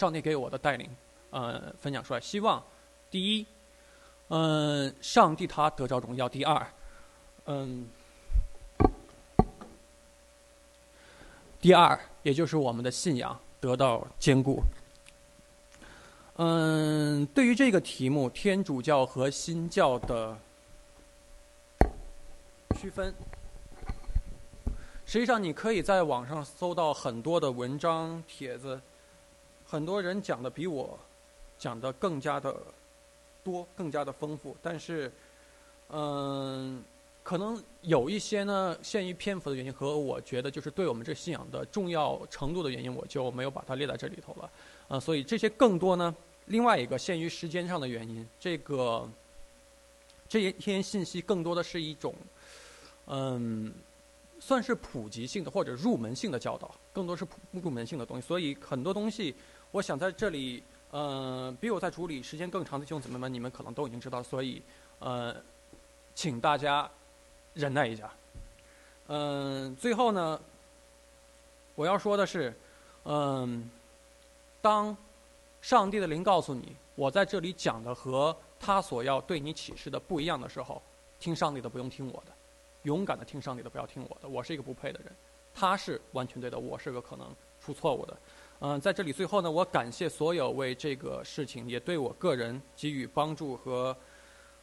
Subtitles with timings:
[0.00, 0.90] 上帝给我的带领，
[1.30, 2.20] 呃，分享出来。
[2.20, 2.60] 希望
[3.12, 3.46] 第一，
[4.26, 6.66] 嗯，上帝他得着荣耀；第二，
[7.44, 7.88] 嗯，
[11.60, 14.60] 第二，也就是我们的信仰得到坚固。
[16.38, 20.36] 嗯，对于这个题目，天主教和新教的
[22.76, 23.14] 区分，
[25.06, 28.80] 实际上你可以在网上搜到很多的文章帖子，
[29.74, 30.96] 很多人讲的比我
[31.58, 32.54] 讲的更加的
[33.42, 34.56] 多，更加的丰富。
[34.62, 35.10] 但是，
[35.88, 36.80] 嗯，
[37.24, 44.48] 可能有一些呢，限于篇幅的原因和我觉得就是对我们这信仰的重要程度的原因，我就没有把它列在这里头了。
[44.86, 46.14] 啊，所以这些更多呢。
[46.46, 49.10] 另外一个，限于时间上的原因，这个
[50.28, 52.14] 这一天信息更多的是一种，
[53.06, 53.74] 嗯，
[54.38, 58.24] 算是普及性的或者入门性的教导，更多是普入门性的东西。
[58.24, 59.34] 所以很多东西，
[59.74, 64.22] 我想在这里，嗯，比我在处理时间更长的弟兄姊妹们，你们可能都已经知道。
[64.22, 64.62] 所以，
[65.00, 65.34] 呃，
[66.14, 66.88] 请大家
[67.54, 68.08] 忍耐一下。
[69.08, 70.40] 嗯，最后呢，
[71.74, 72.54] 我要说的是，
[73.02, 73.68] 嗯，
[74.62, 74.96] 当。
[75.60, 80.80] 上帝的灵告诉你，我在这里讲的和他所要对你启示的不一样的时候，
[81.18, 82.32] 听上帝的不用听我的，
[82.82, 84.28] 勇敢的听上帝的，不要听我的。
[84.28, 85.10] 我是一个不配的人，
[85.54, 88.14] 他是完全对的，我是个可能出错误的。
[88.60, 93.96] 嗯，在这里最后呢，我感谢所有为这个事情也对我个人给予帮助和，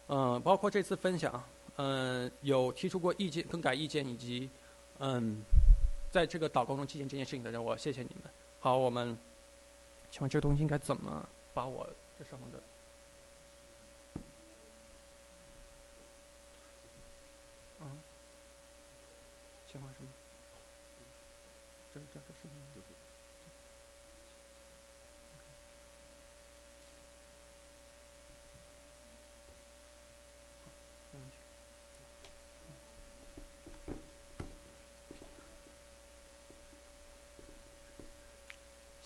[0.07, 1.43] 嗯，包括这次分享，
[1.75, 4.49] 嗯，有提出过意见、更改意见以及，
[4.99, 5.43] 嗯，
[6.09, 8.31] 在这个祷告中期间这件事情的人，我谢谢你们。
[8.59, 9.17] 好，我们。
[10.09, 11.87] 请问这东西应该怎么把我
[12.19, 12.59] 这上面的？
[17.79, 17.87] 嗯，
[19.71, 20.09] 切换什么？
[21.93, 22.87] 这这这视频就是。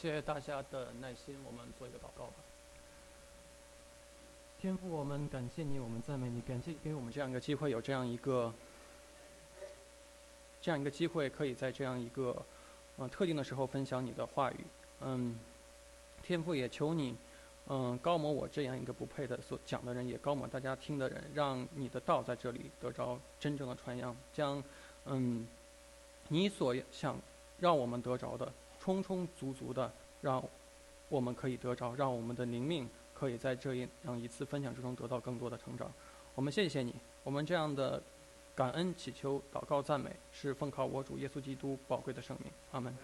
[0.06, 2.34] 谢谢大家的耐心，我们做一个祷告吧。
[4.60, 8.54] 天父，我们感谢你，我们赞美你，感谢给我们这样一个机会，有这样一个
[10.62, 12.40] 这样一个机会，可以在这样一个
[13.00, 14.58] 嗯特定的时候分享你的话语。
[15.02, 15.40] 嗯，
[16.22, 17.18] 天父也求你，
[17.70, 24.64] 嗯，高某我这样一个不配的所讲的人，也高某大家听的人，让你的道在这里得着真正的传扬，将
[25.06, 25.48] 嗯
[26.28, 27.20] 你所想
[27.58, 28.54] 让我们得着的。
[28.86, 29.92] 充充足足的，
[30.22, 30.44] 让
[31.10, 35.92] 我们可以得着，让我们的灵命可以在这一样一次分享之中得到更多的成长。
[36.36, 36.94] 我们谢谢你，
[37.24, 38.00] 我们这样的
[38.54, 42.52] 感恩祈求、祷告、赞美，是奉靠我主耶稣基督宝贵的生命。
[42.74, 42.96] 阿门。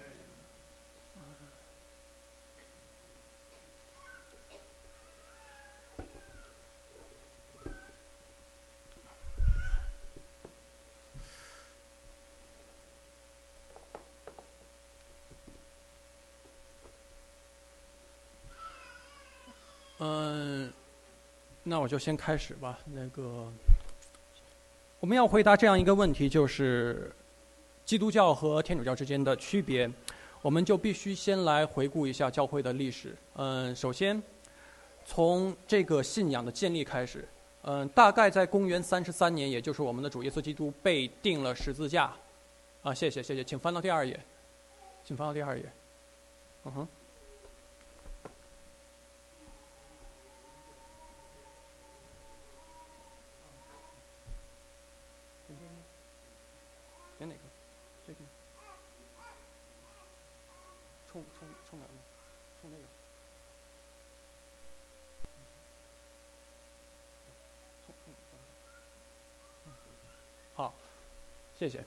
[21.72, 22.78] 那我就先开始吧。
[22.94, 23.50] 那个，
[25.00, 27.09] 我们要回答这样一个问题，就是
[27.86, 29.90] 基督教和天主教之间的区别，
[30.42, 33.16] 我们就必须先来回顾一下教会的历史。
[33.36, 34.22] 嗯，首先
[35.06, 37.26] 从这个信仰的建立开始，
[37.62, 42.14] 嗯，大概在公元三十三年，也就是我们的主耶稣基督被钉了十字架。
[42.84, 44.20] 啊，谢谢谢谢，请翻到第二页，
[45.06, 45.64] 请翻到第二页。
[46.66, 46.88] 嗯哼。
[71.62, 71.80] 谢谢。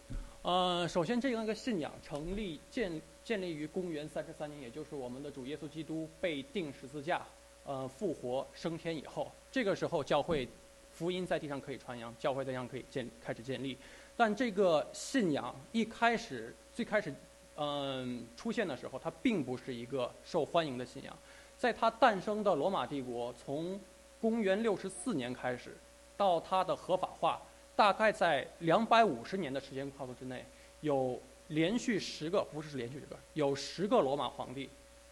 [0.43, 7.21] 呃，首先这样一个信仰成立建建立于公元三十三年，也就是我们的主耶稣基督被钉十字架，
[7.65, 10.49] 呃，复活升天以后，这个时候教会
[10.93, 13.77] 福音在地上可以传扬，教会在地上可以建开始建立。
[14.17, 17.13] 但这个信仰一开始最开始
[17.57, 21.19] 嗯出现的时候，它并不是一个受欢迎的信仰。
[21.59, 23.81] 在它诞生的罗马帝国，从
[24.21, 25.77] 公元六十四年开始，
[26.17, 27.43] 到它的合法化。
[27.77, 30.45] 大概在两百五十年的时间跨度之内，
[30.81, 34.69] 有连续十个，不是连续十个，有十个罗马皇帝，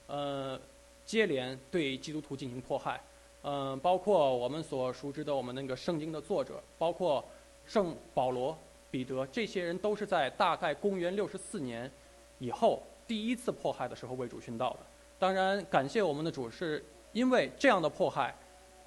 [0.06, 0.58] 呃，
[1.04, 3.00] 接连对基督徒进行迫害，
[3.42, 7.24] 嗯，包括我们所熟知的我们那个圣经的作者，包括
[7.66, 8.56] 圣保罗、
[8.90, 11.90] 彼得，这些人都是在大概公元六十四年
[12.38, 14.78] 以后第一次迫害的时候为主殉道的。
[15.18, 18.34] 当然，感谢我们的主，是因为这样的迫害，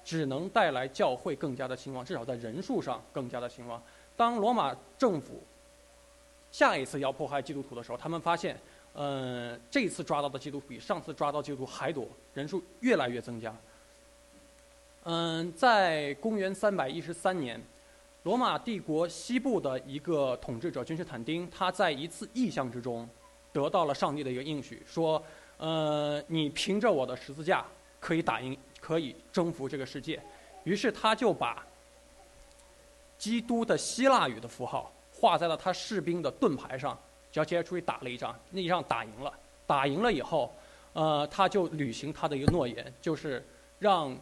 [0.06, 3.82] 只能带来教会更加的兴旺，至少在人数上更加的兴旺。
[4.16, 5.42] 当罗马政府
[6.52, 8.56] 下一次要迫害基督徒的时候，他们发现，
[8.94, 13.52] 嗯，这次抓到的基督徒比上次抓到基督徒还多，人数越来越增加。
[15.02, 17.60] 嗯，在公元三百一十三年，
[18.22, 23.08] 罗马帝国西部的一个统治者君士坦丁，他在一次异象之中，
[23.52, 25.20] 得到了上帝的一个应许，说，
[25.58, 27.64] 呃，你凭着我的十字架
[27.98, 28.56] 可以打赢，
[28.86, 30.22] 可以征服这个世界。
[30.62, 31.66] 于是他就把
[33.18, 36.96] 基督的希腊语的符号画在了他士兵的盾牌上，
[37.32, 39.32] 只要接出去打了一仗，那一仗打赢了，
[39.66, 40.54] 打赢了以后，
[40.92, 43.44] 呃，他就履行他的一个诺言，就是
[43.80, 44.16] 让。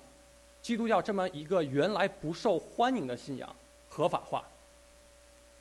[0.64, 3.54] 基督教这么一个原来不受欢迎的信仰
[3.90, 4.42] 合法化，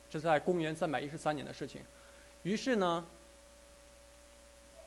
[0.08, 1.82] 这在公元三百一十三年的事情。
[2.42, 3.04] 于是呢，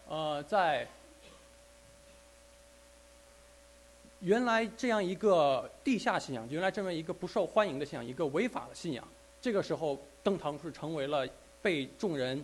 [0.07, 0.87] 呃，在
[4.21, 9.07] 原来这样一个地下信仰，原来这么一个不受欢迎的信仰，一个违法的信仰，
[9.39, 11.27] 这个时候登堂是成为了
[11.61, 12.43] 被众人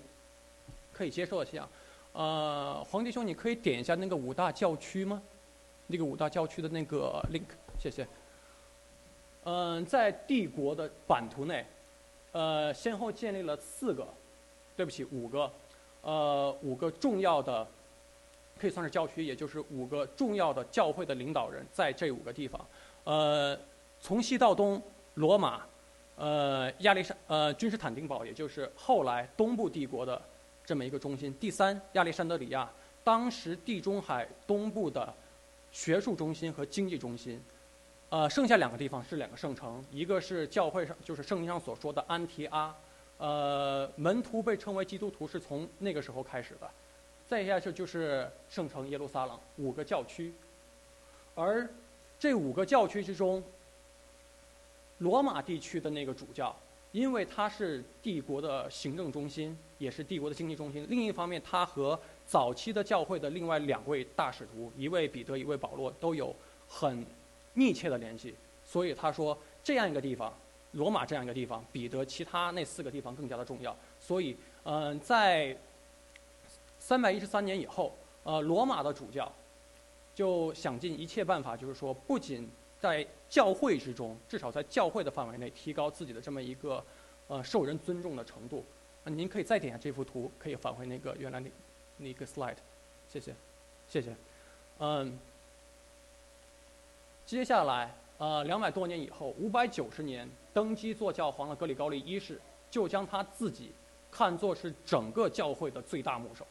[0.92, 1.68] 可以接受的信仰。
[2.12, 5.20] 呃，黄弟兄，你可以点一下那个五大教区吗？
[5.88, 7.44] 那个五大教区的那个 link。
[7.80, 8.08] 谢谢。
[9.46, 11.66] 嗯，在帝国的版图内，
[12.34, 14.08] 呃，先后建立了四个，
[14.78, 15.52] 对不起，五个，
[16.04, 17.68] 呃，五个重要的，
[18.64, 22.66] 可以算是教区，也就是五个重要的教会的领导人在这五个地方。
[23.04, 23.60] 呃，
[24.00, 24.82] 从西到东，
[25.16, 25.64] 罗马，
[26.16, 30.22] 呃，亚历山，呃，君士坦丁堡，也就是后来东部帝国的
[30.64, 31.36] 这么一个中心。
[31.42, 32.72] 第三，亚历山德里亚，
[33.04, 35.14] 当时地中海东部的
[35.70, 37.44] 学术中心和经济中心。
[38.12, 42.74] 呃，剩下两个地方是两个圣城，一个是教会上，就是圣经上所说的安提阿，
[43.18, 46.70] 呃，门徒被称为基督徒是从那个时候开始的。
[47.34, 50.32] 再下去就是圣城耶路撒冷，五个教区。
[51.34, 51.68] 而
[52.20, 53.42] 这五个教区之中，
[55.00, 56.56] 罗马地区的那个主教，
[56.92, 60.86] 因为他是帝国的行政中心，也是帝国的经济中心。
[60.88, 66.36] 另一方面，他和早期的教会的另外两位大使徒，一位彼得，一位保罗，都有
[66.68, 67.04] 很。
[67.56, 68.34] 密切的联系，
[68.66, 70.34] 所以他说这样一个地方，
[70.72, 73.76] 罗马这样一个地方，比得其他那四个地方更加的重要。
[74.00, 75.56] 所以，嗯，在
[76.84, 79.32] 三百一十三年以后，呃，罗马的主教
[80.14, 82.46] 就想尽一切办法，就是说，不仅
[82.78, 86.84] 在教会之中，至少在教会的范围内，提高自己的这么一个
[87.30, 88.66] 呃受人尊重的程度。
[89.06, 91.50] 啊，您可以再点下这幅图，可以返回那个原来那
[91.96, 92.58] 那个 slide，
[93.08, 93.34] 谢谢，
[93.88, 94.14] 谢谢，
[94.80, 95.18] 嗯。
[97.26, 103.72] 接下来，呃，两百多年以后，五百九十年登基做教皇的格里高利一世，就将他自己
[104.12, 106.46] 看作是整个教会的最大牧首，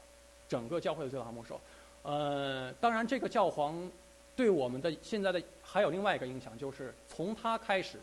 [0.52, 1.58] 整个教会的最大牧首。
[2.02, 3.90] 呃，当然，这个教皇
[4.36, 7.98] 对我们的现在的还有另外一个影响，就是从他开始，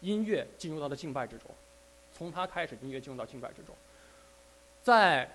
[0.00, 1.48] 音乐进入到了敬拜之中，
[2.12, 3.72] 从他开始，音乐进入到敬拜之中，
[4.82, 5.30] 在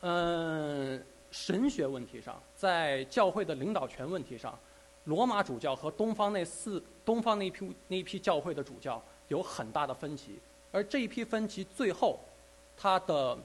[0.00, 1.00] 嗯
[1.30, 4.58] 神学问题上，在教会的领导权问题上。
[5.04, 10.38] 罗马主教和东方那四东方那一批那一批教会的主教有很大的分歧，
[10.72, 12.20] 而这一批分歧最后，
[12.76, 13.36] 他的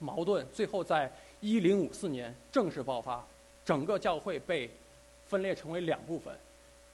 [0.00, 1.08] 矛盾最后在
[1.40, 3.24] 一零五四年正式爆发，
[3.64, 4.68] 整个教会被
[5.28, 6.36] 分裂成为两部分，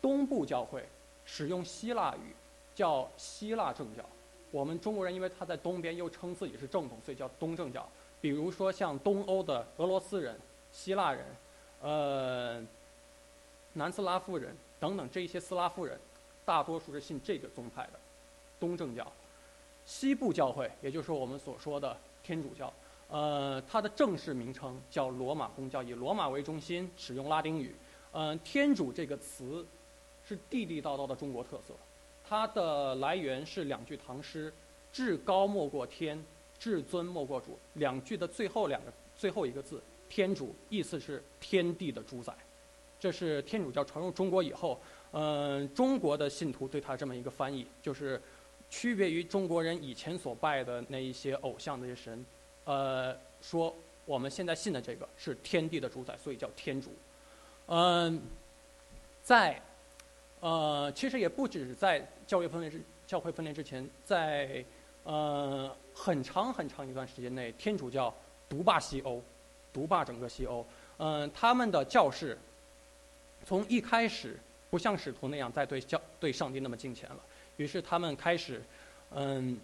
[0.03, 0.85] 东部教会
[1.25, 2.35] 使用希腊语，
[2.75, 4.05] 叫希腊正教，
[4.51, 7.89] 我们中国人因为他在东边又称自己是正统，所以叫东正教。
[8.21, 10.39] 比如说像东欧的俄罗斯人、
[10.71, 11.25] 希腊人，
[11.81, 12.63] 呃。
[13.79, 16.01] 南斯拉夫人等等这一些斯拉夫人，
[16.47, 18.01] 大多数是信这个宗派的，
[18.59, 19.07] 东正教。
[19.85, 22.73] 西部教会，也就是我们所说的天主教，
[23.09, 27.75] 呃，它的正式名称叫罗马公教，以罗马为中心，使用拉丁语。
[28.13, 29.65] 嗯，天主这个词
[30.27, 31.75] 是地地道道的中国特色，
[32.29, 34.53] 它的来源是两句唐诗
[34.93, 36.21] ：“至高莫过天，
[36.59, 42.35] 至尊莫过主。”两句的最后两个最后一个字“天主”，意思是天地的主宰。
[42.99, 44.81] 这是天主教传入中国以后，
[45.13, 48.21] 嗯，中国的信徒对他这么一个翻译，就是
[48.71, 52.25] 区别于中国人以前所拜的那一些偶像那些神，
[52.67, 56.95] 呃，说我们现在信的这个是天地的主宰，所以叫天主。
[57.69, 58.21] 嗯，
[59.23, 59.59] 在
[60.41, 64.63] 呃，其实也不只是在教会分裂之教会分裂之前，在
[65.05, 68.15] 呃很长很长一段时间内，天主教
[68.51, 69.23] 独霸西欧，
[69.73, 70.67] 独霸整个西欧。
[70.99, 72.37] 嗯，他们的教士。
[73.45, 74.37] 从一开始
[74.71, 77.17] 不像使徒那样在对教对上帝那么敬虔了，
[77.59, 78.61] 于是他们开始，
[79.13, 79.57] 嗯，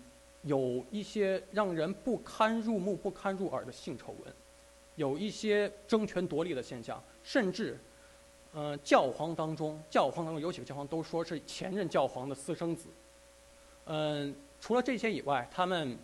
[0.43, 4.35] 有一些让人不堪入目、不堪入耳的性丑闻，
[4.97, 7.79] 有一些争权夺利的现象，甚至，
[8.53, 12.89] 呃，教皇当中，教皇当中有几个教皇都说是前任教皇的私生子。
[13.87, 15.97] 嗯，除了这些以外，他们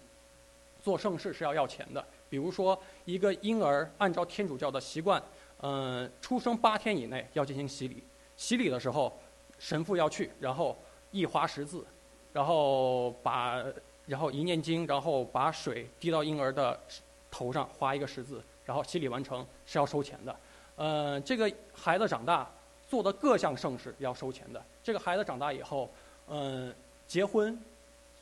[0.82, 2.04] 做盛事是要要钱的。
[2.30, 5.22] 比如说，一个婴儿按照天主教的习惯，
[5.62, 8.02] 嗯，出生八天以内要进行洗礼。
[8.36, 9.18] 洗礼的时候，
[9.58, 10.76] 神父要去，然后
[11.10, 11.84] 一划十字，
[12.32, 13.64] 然后把，
[14.08, 16.76] 然后一念经，然后把水滴到婴儿的
[17.30, 20.36] 头上，划一个十字，然后洗礼完成是要收钱的。
[20.74, 22.50] 呃，这个孩子长大
[22.88, 24.60] 做的各项盛事要收钱的。
[24.82, 25.88] 这个孩子长大以后，
[26.26, 26.74] 嗯，
[27.06, 27.56] 结婚，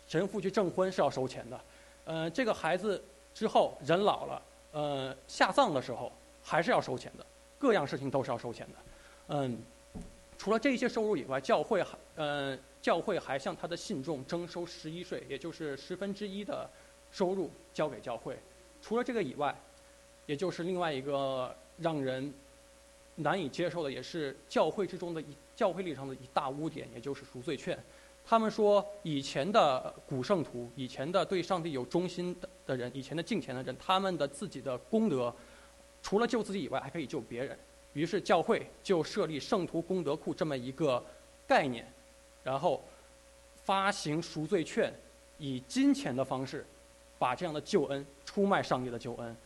[0.06, 1.60] 神父去证婚是要收钱的。
[2.04, 3.02] 呃，这个孩子。
[3.36, 6.10] 之后人老了，呃，下葬的时候
[6.42, 7.26] 还是要收钱的，
[7.58, 8.74] 各样事情都是要收钱的。
[9.28, 9.58] 嗯，
[10.38, 16.70] 除了这些收入以外，教会还，呃，教会还向他的信众征收十一税，也就是十分之一的
[17.10, 18.38] 收入交给教会。
[18.80, 19.52] 除了这个以外，
[20.24, 22.32] 也就是另外一个让人
[23.16, 27.76] 难以接受的，也是教会之中的一教会历史上的一大污点，也就是赎罪券。
[28.24, 35.34] 他们说，以前的古圣徒，以前的对上帝有忠心的的人，以前的敬虔的人，他们的自己的功德，
[36.00, 37.58] 除了救自己以外，还可以救别人。
[37.94, 41.04] 于是教会就设立圣徒功德库这么一个
[41.48, 41.84] 概念，
[42.46, 42.80] 然后
[43.64, 44.92] 发行赎罪券，
[45.36, 46.64] 以金钱的方式
[47.18, 49.36] 把这样的救恩出卖上帝的救恩。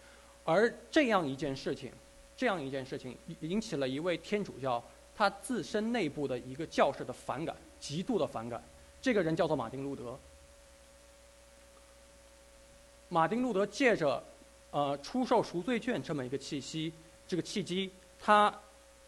[0.44, 1.90] 而这样一件事情，
[2.36, 4.84] 这样一件事情引起了一位天主教
[5.16, 7.56] 他自身内部的一个教士的反感。
[7.80, 8.62] 极度的反感，
[9.00, 10.18] 这个人叫做马丁路德。
[13.08, 14.22] 马丁路德借着，
[14.70, 16.92] 呃，出售赎罪券这么一个契机，
[17.26, 18.54] 这个契机，他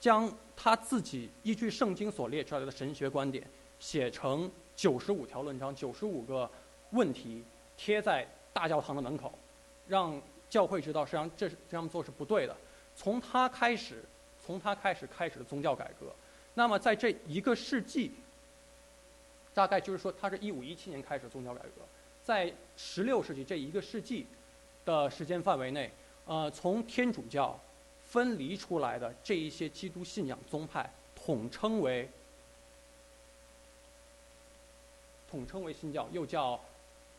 [0.00, 3.46] 将他自己依据圣经所列出来的神学观点，
[3.82, 6.48] 写成九十五条论章，九十五个
[6.90, 7.42] 问题，
[7.76, 9.36] 贴在大教堂的门口，
[9.88, 12.56] 让教会知道，实际上这是这样做是不对的。
[12.94, 14.04] 从他开始，
[14.46, 16.06] 从他开始开始的宗教改革，
[16.54, 18.12] 那么在这一个世纪。
[19.52, 21.82] 大概就是说，他是一五一七年开始宗教改革，
[22.22, 24.26] 在十六世纪这一个世纪
[24.86, 25.90] 的时间范围内，
[26.24, 27.58] 呃，从天主教
[28.06, 32.08] 分离出来的这一些基督信仰宗派，统称为
[35.32, 36.60] 统称为新教，又叫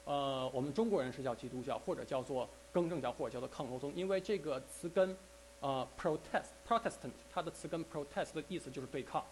[0.06, 5.18] 呃，我们中国人是叫基督教，或者叫做更正教，或者叫做抗罗宗，因为这个词根
[5.62, 9.26] 呃，protest Protestant，它的词根 protest 的意思就是对抗，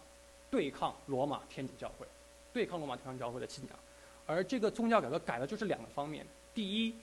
[0.50, 2.08] 对抗罗马天主教会。
[2.54, 3.80] 对抗罗马天主教会的信仰，
[4.26, 6.96] 而这个宗教改革改的就是两个方面：第一，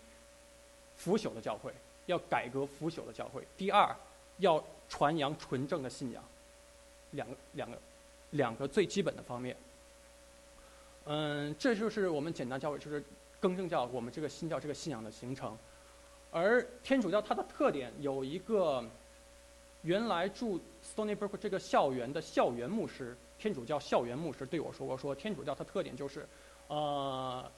[0.96, 1.72] 腐朽的教会
[2.06, 3.94] 要改革腐朽的教会；第二，
[4.38, 6.24] 要传扬纯正的信仰。
[7.12, 7.78] 两个两个
[8.30, 9.56] 两个最基本的方面。
[11.10, 13.02] 嗯，这就是我们简单教会，就是
[13.40, 15.56] 更正教我们这个新教这个信仰的形成。
[16.30, 18.84] 而天主教它的特点有一个，
[19.80, 23.16] 原来住 Stony Brook 这个校园的校园牧师。
[23.38, 26.28] 天主教校园牧师对我说过：“说天主教它特点就是，
[26.66, 27.50] 呃，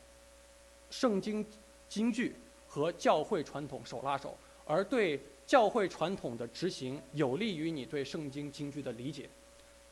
[0.91, 1.45] 圣经
[1.89, 2.37] 经句
[2.69, 9.29] 和教会传统手拉手，而对教会传统的执行有利于你对圣经经句的理解。”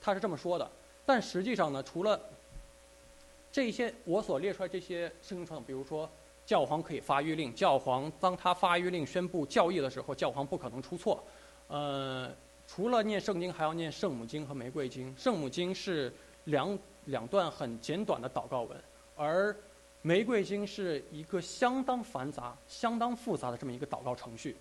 [0.00, 0.70] 他是这么说的。
[1.04, 2.20] 但实际上呢，除了
[3.58, 6.08] 这些我所列出来这些圣经传统，比如说
[6.46, 11.20] 教皇可以发谕令，教皇当他发谕令宣布教义的时候，教皇不可能出错，
[11.66, 12.30] 呃。
[12.68, 15.12] 除了念圣经，还要念圣母经和玫瑰经。
[15.16, 16.12] 圣母经是
[16.44, 18.80] 两两段很简短的祷告文，
[19.16, 19.56] 而
[20.02, 24.54] 玫瑰经是一个相当繁杂、相当复杂的这么一个祷告程序。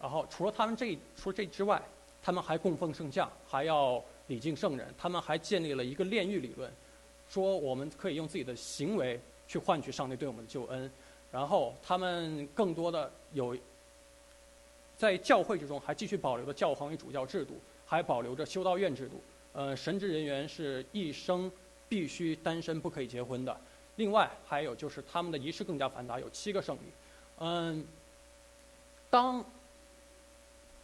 [0.00, 1.82] 然后，除了他们这除了这之外，
[2.22, 4.86] 他们还供奉圣像，还要礼敬圣人。
[4.96, 6.72] 他们还建立了一个炼狱理论，
[7.30, 9.18] 说我们可以用自己的行为
[9.48, 10.90] 去换取上帝对我们的救恩。
[11.32, 13.56] 然后，他们更多的有。
[14.98, 17.54] 在教会之中，还继续保留着教皇与主教制度，
[17.86, 19.18] 还保留着修道院制度。
[19.54, 21.50] 呃，神职人员是一生
[21.88, 23.58] 必须单身，不可以结婚的。
[23.96, 26.80] 另外，还有就是他们的仪式更加繁杂，有七个圣礼。
[27.38, 27.82] 嗯，
[29.08, 29.42] 当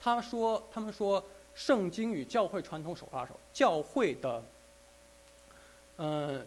[0.01, 1.23] 他说他们说
[1.55, 4.43] 圣经与教会传统手拉手，教会的
[5.99, 6.47] 嗯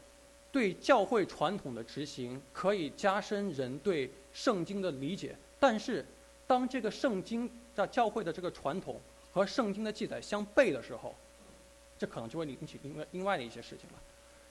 [0.51, 6.06] 对教会传统的执行可以加深人对圣经的理解，但是。
[6.50, 9.00] 当这个圣经在教会的这个传统
[9.32, 11.13] 和圣经的记载相悖的时候，
[11.96, 14.00] 这可能就会引起另外另外的一些事情了。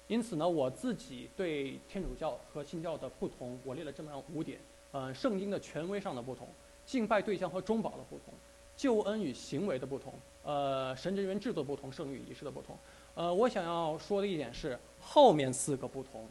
[0.06, 4.60] 因此呢，我自己对天主教和新教的不同，我列了这么样五点：
[4.92, 6.46] 呃，圣经的权威上的不同，
[6.86, 8.32] 敬拜对象和中保的不同，
[8.76, 10.14] 救恩与行为的不同，
[10.44, 12.78] 呃，神职人员制度不同，圣与仪式的不同。
[13.16, 16.26] 呃，我想要说的一点是，后面四个不同，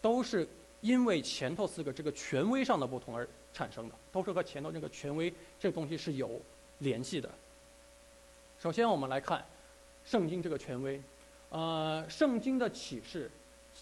[0.00, 0.46] 都是
[0.80, 3.28] 因为前头四个这个权威上的不同而。
[3.50, 6.40] 产生的都是和前头这个权威这个东西是有
[6.80, 7.28] 联系的。
[8.60, 9.44] 首先，我们来看
[10.04, 11.00] 圣经这个权威。
[11.48, 13.28] 呃，圣经的启示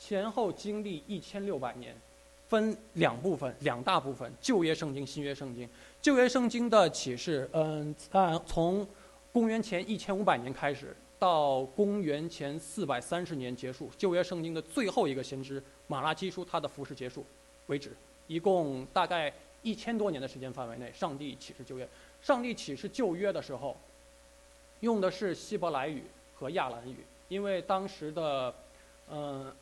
[0.00, 1.94] 前后经历一千六百年，
[2.48, 5.68] 分两部分，两大部分：旧约圣经、新约圣经。
[6.00, 8.86] 旧约圣经的启示，嗯，按从
[9.32, 13.90] 公元前一千五百年开始，到公元前四百三十年结束。
[13.96, 17.25] 旧约圣经的最后一个先知马拉基书，他的服饰结束
[17.66, 17.92] 为止，
[18.26, 19.32] 一共大概
[19.62, 21.88] 一千多年的时间范围内，上帝启示旧约。
[22.23, 23.76] 上帝启示旧约的时候，
[24.80, 26.02] 用的是希伯来语
[26.35, 26.96] 和亚兰语。
[27.28, 28.54] 因为当时的，
[29.11, 29.52] 嗯，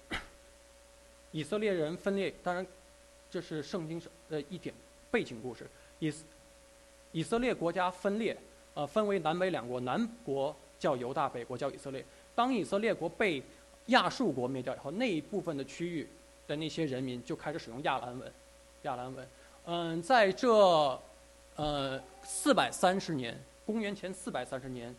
[1.31, 2.67] 以色列人分裂，当然，
[3.31, 4.75] 这是圣经上的一点
[5.11, 5.67] 背景故事。
[5.99, 6.13] 以
[7.13, 8.37] 以色列国家分裂，
[8.75, 12.05] 呃，分为南北两国，南国叫犹大，北国叫以色列。
[12.35, 13.43] 当以色列国被
[13.87, 16.07] 亚述国灭掉以后，那一部分的区域
[16.47, 18.31] 的那些人民就开始使用亚兰文，
[18.83, 19.27] 亚兰文。
[19.65, 20.53] 嗯，在这
[21.57, 24.95] 呃四百三十年，公元前四百三十年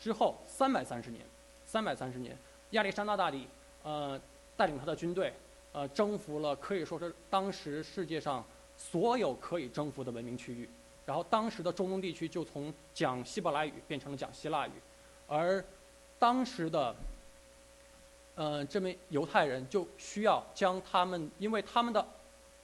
[0.00, 1.22] 之后，三百三十年。
[1.66, 2.34] 三百三十年，
[2.70, 3.46] 亚历山大大帝，
[3.82, 4.18] 呃，
[4.56, 5.30] 带领他的军队，
[5.72, 8.42] 呃，征服了可以说是当时世界上
[8.74, 10.66] 所有可以征服的文明区域。
[11.04, 14.72] 然后当时的中东地区就从讲希伯来语变成了讲希腊语，
[15.28, 15.64] 而
[16.18, 16.94] 当时的，
[18.34, 22.04] 呃，这名犹太人就需要将他们，因为他们的，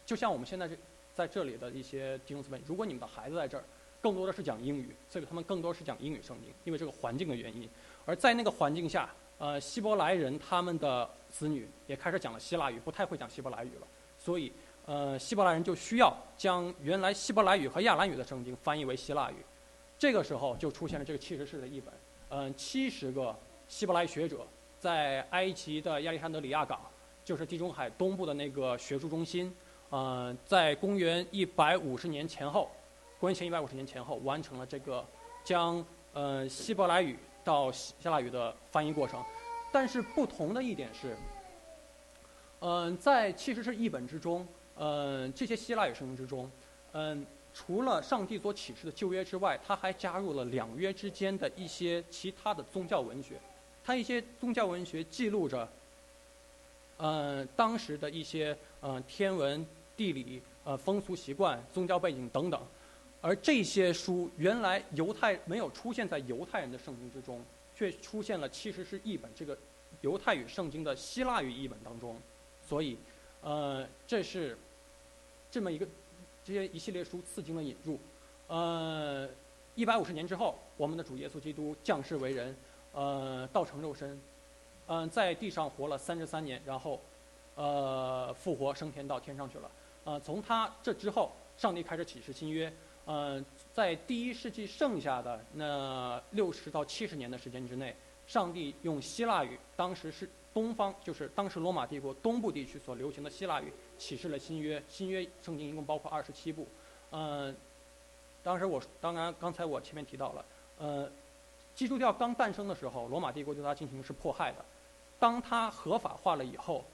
[0.04, 0.76] 就像我们现在这
[1.14, 3.64] 在这里的一些弟兄姊妹，如果你们的孩子在这儿，
[4.00, 7.68] 更多的是讲英语，所以他们更多是讲英语圣经，因为这个环境的原因。
[8.04, 13.86] 而在那个环境下，呃，希伯来人他们的子女也开始讲了希腊语，不太会讲希伯来语了。
[14.18, 14.52] 所以，
[14.86, 19.36] 呃，希伯来人就需要将原来希伯来语和亚兰语的圣经翻译为希腊语。
[19.98, 21.92] 这个时候就出现了这个七十士的译本。
[22.30, 23.34] 嗯，七十个
[23.68, 24.46] 希伯来学者
[24.78, 26.80] 在埃及的亚历山德里亚港，
[27.24, 29.54] 就是地中海东部的那个学术中心，
[29.90, 32.70] 嗯，在公元一百五十年前后，
[33.18, 35.04] 公元前一百五十年前后完成了这个
[35.44, 37.18] 将嗯希伯来语。
[37.44, 39.22] 到希腊语的翻译过程，
[39.70, 41.14] 但是不同的一点是，
[42.60, 46.50] 嗯，在其实是译本之中，嗯，这些希腊语圣经之中，
[46.92, 53.36] 嗯，除了上帝所启示的旧约之外，他还加入了两约之间的一些其他的宗教文学，
[53.84, 55.68] 它一些宗教文学记录着，
[56.98, 59.64] 嗯，当时的一些嗯天文、
[59.96, 62.60] 地理、呃风俗习惯、宗教背景等等。
[63.20, 67.40] 而这些书原来犹太没有出现在犹太人的圣经之中，
[67.74, 69.56] 却出现了其实是译本这个
[70.02, 72.20] 犹太语圣经的希腊语译本当中，
[72.68, 72.98] 所以，
[73.42, 74.58] 呃，这是
[75.50, 75.86] 这么一个
[76.44, 77.98] 这些一系列书赐经的引入。
[78.46, 79.26] 呃，
[79.74, 82.54] 一百五十年之后，我们的主耶稣基督降世为人，
[82.92, 84.20] 呃，道成肉身，
[84.86, 87.00] 嗯，在地上活了三十三年，然后，
[87.54, 89.70] 呃，复活升天到天上去了。
[90.04, 92.70] 呃，从他这之后，上帝开始启示新约。
[93.06, 104.82] 呃，在第一世纪剩下的那六十到七十年的时间之内，上帝用希腊语，当时是东方，就是当时罗马帝国东部地区所流行的希腊语，启示了新约。
[104.88, 106.66] 新约圣经一共包括二十七部。
[107.10, 107.54] 嗯，
[108.42, 110.44] 当时我当然刚才我前面提到了，
[110.78, 111.10] 呃，
[111.74, 114.64] 基督教刚诞生的时候，罗马帝国对它进行是迫害的。
[115.18, 116.84] 当它合法化了以后。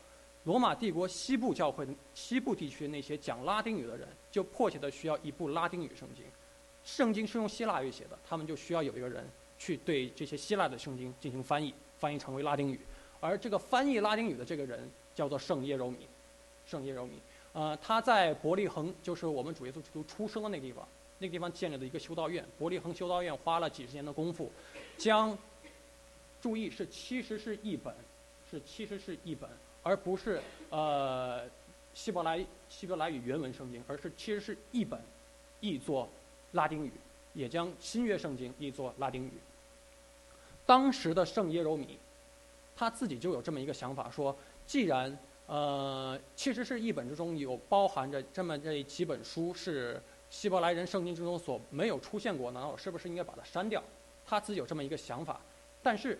[0.44, 6.24] 罗马帝国西部教会的西部地区那些讲拉丁语的人，就迫切的需要一部拉丁语圣经。
[6.82, 9.22] 圣经是用希腊语写的，他们就需要有一个人
[9.58, 12.80] 去对这些希腊的圣经进行翻译，翻译成为拉丁语。
[13.20, 16.08] 而这个翻译拉丁语的这个人叫做圣耶柔米，
[16.66, 17.12] 圣耶柔米。
[17.52, 20.86] 呃，他在伯利恒，就是我们主耶稣基督出生的那个地方，
[21.18, 22.44] 那个地方建立的一个修道院。
[22.58, 24.50] 伯利恒修道院花了几十年的功夫，
[24.96, 25.36] 将，
[26.40, 27.94] 注意是其实是一本，
[28.50, 29.50] 是其实是一本。
[29.82, 31.42] 而不是呃
[31.94, 35.00] 希伯来希伯来语原文圣经，而是其实是一本
[35.60, 36.08] 译作
[36.52, 36.92] 拉丁语，
[37.34, 39.32] 也将新约圣经译作拉丁语。
[40.66, 41.98] 当时的圣耶柔米
[42.80, 44.34] 他自己就有这么一个想法，说
[44.66, 45.14] 既然
[45.46, 53.82] 呃其实是一本之中有包含着这么这几本书是希伯来人圣经之中所没有出现过，那我是不是应该把它删掉？
[54.24, 55.42] 他自己有这么一个想法，
[55.82, 56.18] 但是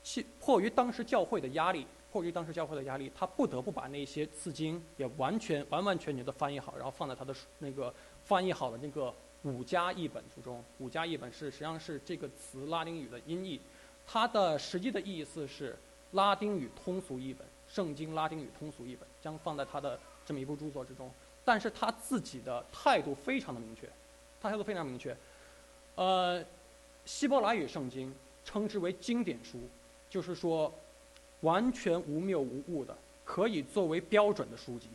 [0.00, 1.84] 其迫于当时教会的压力。
[2.12, 7.92] 迫于当时教会的压力，他不得不把那些字经也完全完完全全的翻译好，然后放在他的那个
[8.24, 10.60] 翻译好的那个五加译本之中。
[10.78, 13.60] 五加译本是实际上是这个词拉丁语的音译，
[14.10, 15.76] 它的实际的意思是
[16.12, 21.10] 拉丁语通俗译本，圣经拉丁语通俗译本将放在他的这么一部著作之中。
[21.44, 23.88] 但是他自己的态度非常的明确，
[24.40, 25.16] 他态度非常明确。
[25.94, 26.44] 呃，
[27.04, 28.12] 希伯来语圣经
[28.44, 29.58] 称之为经典书，
[30.08, 30.72] 就是说。
[31.42, 32.94] 完全无谬无误的，
[33.24, 34.88] 可以作为标准的书籍，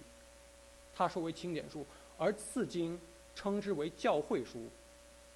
[0.95, 1.83] 他说为经典书，
[2.19, 2.99] 而次经
[3.33, 4.59] 称之为教会书，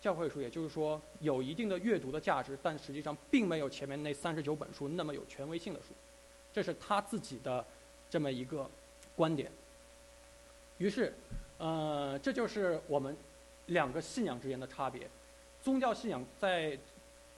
[0.01, 5.87] 教会书，也就是说有一定的阅读的价值，但实际上并没有前面那三十九本书那么有权威性的书，
[6.53, 7.65] 这是他自己的
[8.09, 8.69] 这么一个
[9.15, 9.51] 观点。
[10.77, 11.13] 于是，
[11.57, 13.15] 呃，这就是我们
[13.65, 15.09] 两个信仰之间的差别。
[15.61, 16.79] 宗教信仰在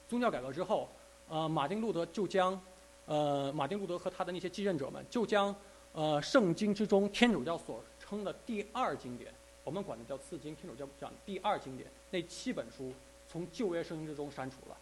[0.08, 0.88] 宗教改革之后，
[1.28, 2.60] 呃，马丁路德就将，
[3.06, 5.52] 呃，马丁路德和他的那些继任者们就将，
[5.92, 9.34] 呃，圣经之中天主教所称的第二经典。
[9.64, 12.92] 我们管它叫次经，天主教讲第二经典那七本书
[13.28, 14.76] 从旧约圣经之中删除了，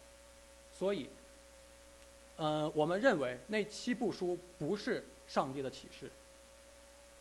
[0.73, 1.07] 所以，
[2.37, 6.09] 呃，我们认为那七部书不是上帝的启示，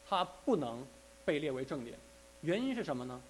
[0.08, 0.86] 它不能
[1.24, 1.96] 被列为正典。
[2.40, 3.22] 原因是什么呢？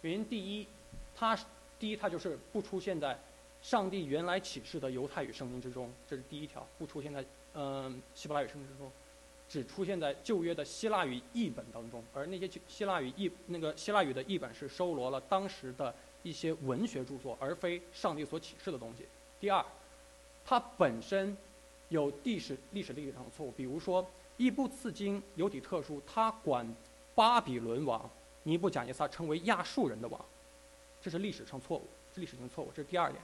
[0.00, 0.66] 原因第一，
[1.14, 1.38] 它
[1.78, 3.18] 第一它就是不出现在
[3.60, 8.90] 上帝原来启示的犹太语圣经之中，这是第一条，不出现在嗯希伯来语圣经之中。
[9.52, 19.04] 只出现在旧约的希腊语译本当中，而那些希腊语译那个希腊语的译本是收罗了当时的一些文学著作，而非上帝所启示的东西。
[19.38, 19.62] 第二，
[20.42, 21.36] 它本身
[21.90, 24.02] 有历史历史历史上的错误，比如说
[24.38, 26.66] 《伊布次经》有点特殊，它管
[27.14, 28.08] 巴比伦王
[28.44, 30.18] 尼布贾尼撒称为亚述人的王，
[31.02, 33.22] 这是历史上错误，是历史性错误，这是第二点。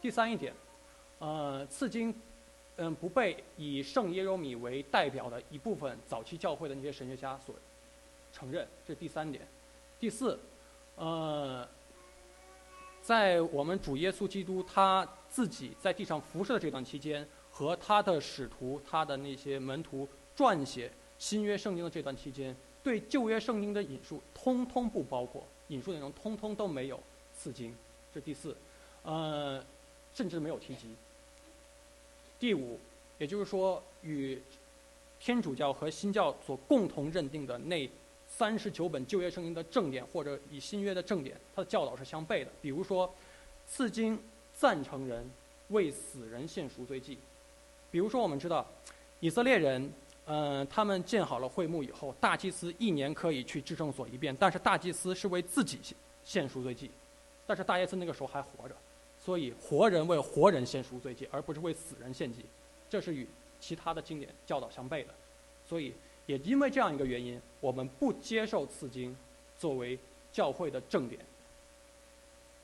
[0.00, 0.54] 第三一点，
[1.18, 2.14] 呃，次经。
[2.76, 7.54] 嗯，不被以圣耶柔米为代表的一部分早期教会的那些神学家所
[8.32, 9.46] 承认，这是第三点。
[10.00, 10.36] 第四，
[10.96, 11.66] 呃，
[13.00, 27.00] 在我们主耶稣基督他自己在地上服侍的这段期间，和他的使徒、他的那些门徒撰写新约圣经的这段期间，对旧约圣经的引述通通不包括，引述内容通通都没有
[27.32, 27.72] 次经，
[28.12, 28.56] 这第四，
[29.04, 29.64] 呃，
[30.12, 30.88] 甚至没有提及。
[32.44, 32.78] 第五，
[33.16, 34.38] 也就是说，与
[35.18, 37.88] 天主教和新教所共同认定的那
[38.28, 42.50] 三十九本旧约圣经的正典，或者以新约的正典，它的教导是相悖的。
[42.60, 43.10] 比如说，
[43.66, 44.22] 赐经
[44.54, 45.26] 赞成人
[45.68, 47.16] 为死人献赎罪祭。
[47.90, 48.66] 比如说，我们知道，
[49.20, 49.90] 以色列人，
[50.26, 55.78] 嗯，他们建好了会幕以后，大祭司一年可以去至圣所一遍，但是大祭司是为自己
[56.22, 56.90] 献赎罪祭，
[57.46, 58.76] 但是大祭司那个时候还活着。
[59.24, 62.44] 所以，活人为活人献赎罪祭，而不是为死人献祭，
[62.90, 63.26] 这是与
[63.58, 65.14] 其他的经典教导相悖的。
[65.66, 65.94] 所以，
[66.26, 69.16] 也因为这样一个原因，我们不接受次经
[69.58, 69.98] 作为
[70.30, 71.18] 教会的正典。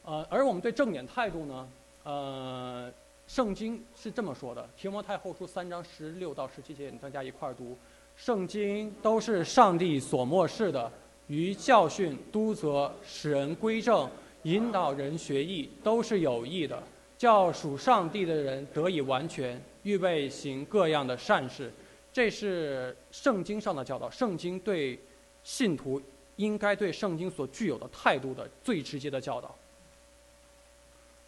[0.05, 1.68] 呃，而我们对正典态度呢？
[2.05, 2.92] 呃，
[3.27, 7.75] 圣经是这么说的，《提摩太后书》三章十六到十七节，大家一块儿读。
[8.16, 10.92] 圣经都是上帝所漠视的，
[11.29, 14.07] 于教训、督责、使人归正。
[14.44, 16.83] 引导人学艺都是有益的，
[17.18, 21.70] 叫属上帝的人得以完全，预备行各样的善事。
[22.12, 24.98] 这是圣经上的教导，圣经对
[25.44, 26.00] 信徒
[26.37, 29.55] 应该对圣经所具有的态度的最直接的教导。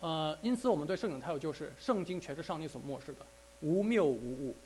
[0.01, 3.19] 呃，因此我们对圣经态度就是：圣经全是上帝所漠视的，
[3.61, 4.57] 无谬无误。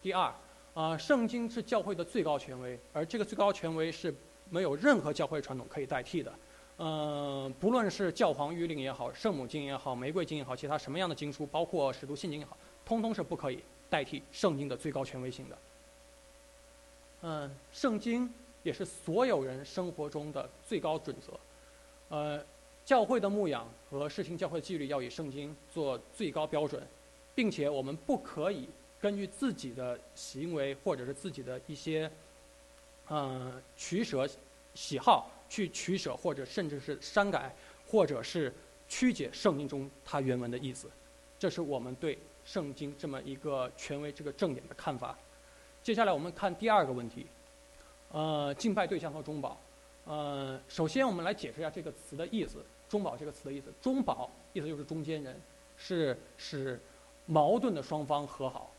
[0.00, 0.32] 第二，
[0.72, 4.14] 啊，圣经是教会的最高权威，而这个最高权威是
[4.48, 6.32] 没有任何教会传统可以代替的。
[6.78, 15.58] 嗯，不论是教皇谕令也好，圣母经也好，玫瑰经也好，其他什么样的经书，包括使徒信经也好，通通是不可以代替圣经的最高权威性的。
[17.20, 18.28] 嗯，圣经
[18.64, 21.38] 也是所有人生活中的最高准则。
[22.08, 22.44] 呃，
[22.84, 26.82] 教会的牧养和事情教会的纪律要以圣经做最高标准，
[27.34, 28.68] 并且我们不可以
[29.00, 32.10] 根据自己的行为或者是自己的一些
[33.08, 34.28] 嗯取舍
[34.74, 35.30] 喜好。
[35.52, 37.54] 去取舍，或者甚至是删改，
[37.86, 38.50] 或者是
[38.88, 40.90] 曲解圣经中它原文的意思，
[41.38, 45.14] 这是我们对圣经这么一个权威、这个正典的看法。
[45.82, 47.26] 接下来我们看第二个问题，
[48.12, 49.58] 呃，敬拜对象和中保。
[50.06, 53.70] 呃，首先我们来解释一下这个词的意思，“中保”这个词的意思。
[53.82, 55.38] 中保意思就是中间人，
[55.76, 56.80] 是使
[57.26, 58.72] 矛盾的双方和好。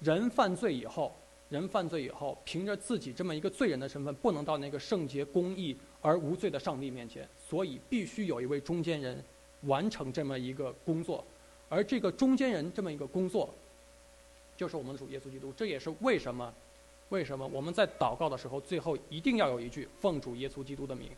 [0.00, 1.14] 人犯罪以后。
[1.48, 9.24] 人犯罪以后，凭着自己这么一个罪人的身份，不能到那个圣洁、公义而无罪的上帝面前，所以必须有一位中间人
[9.62, 11.24] 完成这么一个工作，
[11.70, 13.48] 而这个中间人这么一个工作，
[14.58, 15.50] 就是我们的主耶稣基督。
[15.56, 16.52] 这也是为什么，
[17.08, 21.08] 为什么我们在祷告的时候，最后一定要有一句“奉主耶稣基督的名”，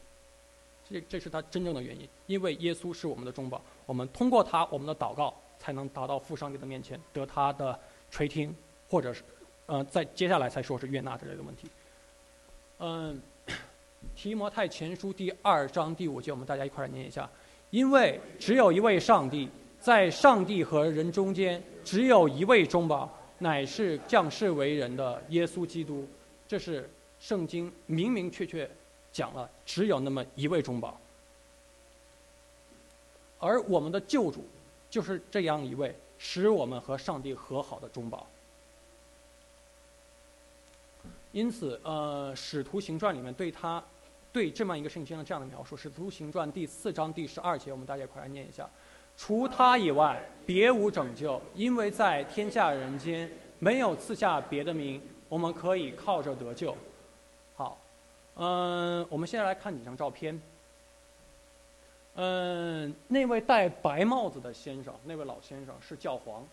[0.89, 7.77] 这这是他真正的原因，因为耶稣是我们的中保，我们通过他，我们的祷告才能达到父上帝的面前，得他的
[8.13, 8.55] 垂听，
[8.89, 9.25] 或者是。
[9.71, 11.69] 呃，在接下来才说是悦纳之类的问题。
[12.81, 13.23] 嗯，
[14.17, 17.31] 《提摩太前书》第二章第五节，我们大家一块儿念一下。
[17.71, 26.05] 因为只有一位上帝，在上帝和人中间，只有一位中保，乃是降世为人的耶稣基督。
[26.49, 28.69] 这是圣经明明确确
[29.13, 31.01] 讲了，只有那么一位中保。
[33.39, 34.45] 而我们的救主
[34.91, 38.27] 就是这样一位使我们和上帝和好的中保。
[41.33, 43.83] 因此，呃，《使徒行传》里面对他
[44.33, 48.69] 对这么一个事情进行了这样的描述，《使徒行传》第四章第十二节，我们大家一块来念一下：
[49.17, 56.77] 除他以外，别无拯救，因为在天下人间没有赐下别的名，我们可以靠着得救。
[57.55, 57.79] 好，
[58.35, 60.41] 嗯，我们现在来看几张照片。
[62.17, 66.45] 嗯，那位戴白帽子的先生，那位老先生是教皇。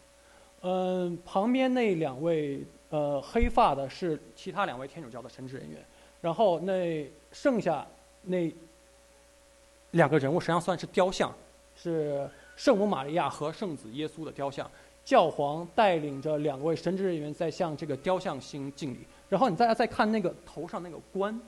[0.61, 5.83] 嗯，旁边那两位呃黑发的是其他两位天主教的神职人员。
[6.21, 7.85] 然后那剩下
[8.21, 8.53] 那
[9.91, 11.33] 两个人物实际上算是雕像，
[11.75, 14.69] 是圣母玛利亚和圣子耶稣的雕像。
[15.03, 18.99] 教皇带领着两位神职人员在向这个雕像行敬礼。
[19.29, 21.39] 然后你大家再看那个头上那个冠，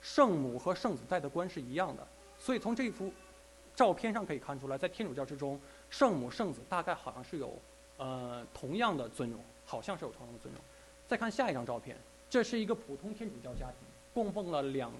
[0.00, 2.06] 圣母和圣子戴的冠是一样的。
[2.38, 3.12] 所以从这幅。
[3.74, 5.60] 照片上可以看出来，在天主教之中，
[5.90, 7.52] 圣母、圣子大概好像是有，
[7.98, 10.62] 呃，同样的尊荣，好像是有同样的尊重。
[11.06, 11.96] 再看下一张照片，
[12.30, 13.74] 这是一个普通天主教家庭，
[14.14, 14.90] 供奉了两，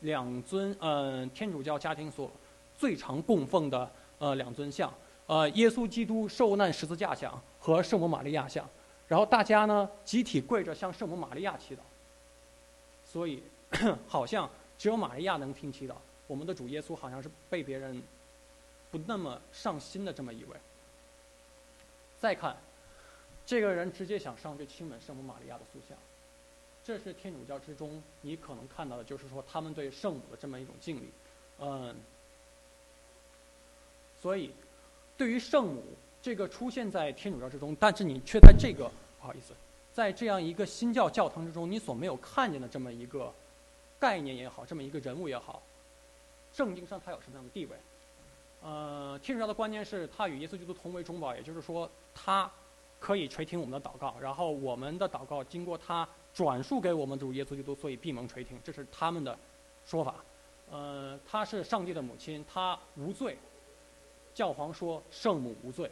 [0.00, 2.30] 两尊，嗯，天主教家庭所
[2.76, 4.92] 最常供奉的呃两尊像，
[5.26, 8.68] 呃，耶稣基督受难十字架像和圣母玛利亚像，
[9.06, 11.80] 然后大家呢集体跪着向圣母玛利亚祈祷，
[13.04, 13.42] 所以
[14.08, 15.94] 好像只有玛利亚能听祈祷。
[16.26, 18.02] 我们的主耶稣好像是被别人
[18.90, 20.56] 不那么上心的这么一位。
[22.20, 22.56] 再看，
[23.48, 25.96] 这个人直接想上去亲吻圣母玛利亚的塑像，
[26.84, 31.08] 这是天主教之中你可能看到的，就是说他们对圣母的这么一种敬礼。
[31.58, 31.96] 嗯，
[34.20, 34.52] 所以
[35.16, 35.82] 对于圣母
[36.20, 39.54] 这个出现在天主教之中，但是你却在这个不好意思，
[39.94, 43.32] 在这样一个新教教堂之中，你所没有看见的这么一个
[43.98, 45.62] 概念也好，这么一个人物也好。
[46.52, 47.74] 圣经上他有什么样的地位？
[48.62, 52.50] 呃，天主教的观念是他与耶稣基督同为中保，也就是说，他
[53.00, 59.38] 可以垂听我们的祷告，然后我们的祷告经过他转述给我们主耶稣基督，所以闭门垂听，这是他们的
[59.86, 60.16] 说法。
[60.70, 63.36] 呃，他是上帝的母亲，他无罪。
[64.34, 65.90] 教皇说圣母无罪。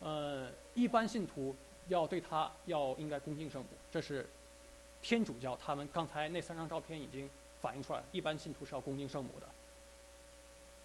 [0.00, 1.54] 呃，一般信徒
[1.88, 4.28] 要对他要应该恭敬圣母，这是
[5.02, 7.28] 天主教他们刚才那三张照片已经
[7.60, 9.46] 反映出来，一般信徒是要恭敬圣母的。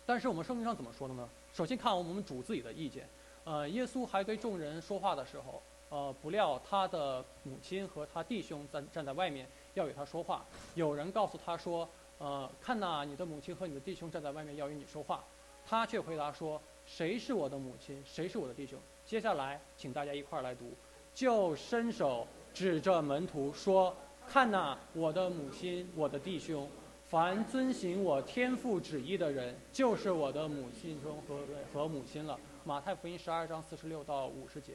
[0.06, 1.30] 但是我们圣经上怎么说的呢？
[1.54, 3.08] 首先看我们主自己的意见，
[3.46, 10.46] 呃，耶稣还对众人说话的时候，呃，不料他的母亲和他弟兄站站在外面要与他说话。
[10.76, 11.88] 有人告诉他说，
[12.20, 15.24] 呃，看呐，你的母亲和你的弟兄站在外面要与你说话。
[15.66, 18.80] 他却回答说，谁是我的母亲，谁是我的弟兄？
[19.06, 20.72] 接下来，请大家一块儿来读，
[21.14, 23.96] 就伸手指着门徒说，
[24.28, 26.68] 看呐，我的母亲，我的弟兄。
[27.10, 31.40] 凡遵行我天父旨意的人，就是我的母亲中和
[31.72, 32.40] 和母亲了。
[32.66, 34.74] 马太福音十二章四十六到五十节，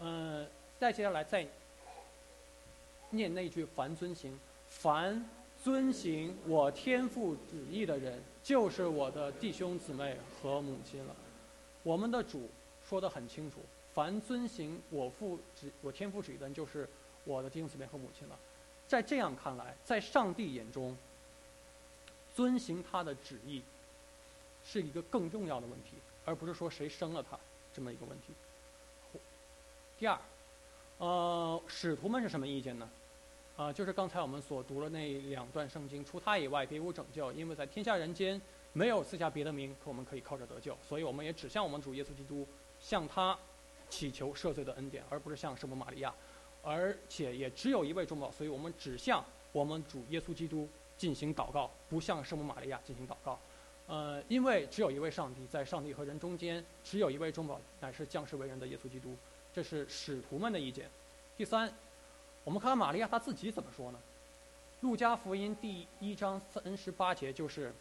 [0.00, 0.46] 嗯，
[0.78, 1.46] 再接下来再
[3.10, 5.28] 念那句“凡遵行”，凡
[5.62, 11.14] 遵行我天父旨意的人，就是我的弟兄姊妹和母亲了。
[11.82, 12.48] 我们的主
[12.88, 13.58] 说的很清楚，
[13.92, 16.88] 凡遵行我父旨、我天父旨意的人，就是
[17.24, 18.38] 我的弟兄姊妹和母亲了。
[18.86, 20.96] 在这样看来，在上帝眼中。
[22.36, 23.62] 遵行他的旨意，
[24.64, 25.90] 是一个更重要的问题，
[26.24, 27.38] 而不是说谁生了他
[27.72, 28.32] 这么一个问题。
[29.98, 30.18] 第二，
[30.98, 32.88] 呃，使徒们是什么意见呢？
[33.56, 38.40] 啊，就是刚才我们所读的那两段圣经，除他以外别无拯救，因为在天下人间
[38.72, 42.46] 没有赐下别的名，可我们可以靠着得救，所以我们也指向我们主耶稣基督，
[42.80, 43.38] 向他
[43.88, 46.14] 祈求赦罪的恩典，而不是向圣母玛利亚，
[46.62, 50.68] 而且也只有一位中保，所以我们指向我们主耶稣基督。
[50.96, 53.36] 进行祷告，不向圣母玛利亚进行祷告，
[53.86, 59.14] 呃，因为只有一位上帝，在上帝和人中间，只有一位中保，乃是降世为人的耶稣基督。
[59.52, 60.88] 这是使徒们的意见。
[61.36, 61.72] 第三，
[62.44, 63.98] 我们看看玛利亚她自己怎么说呢？
[64.80, 67.72] 路加福音第一章三十八节就是，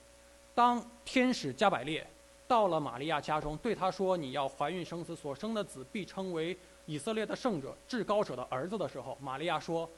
[0.54, 2.06] 当天使加百列
[2.48, 9.90] 到了玛利亚家中，对她说：“你要怀孕生子，所生的子必称为以色列的圣者、至高者的儿子”的时候，玛利亚说：“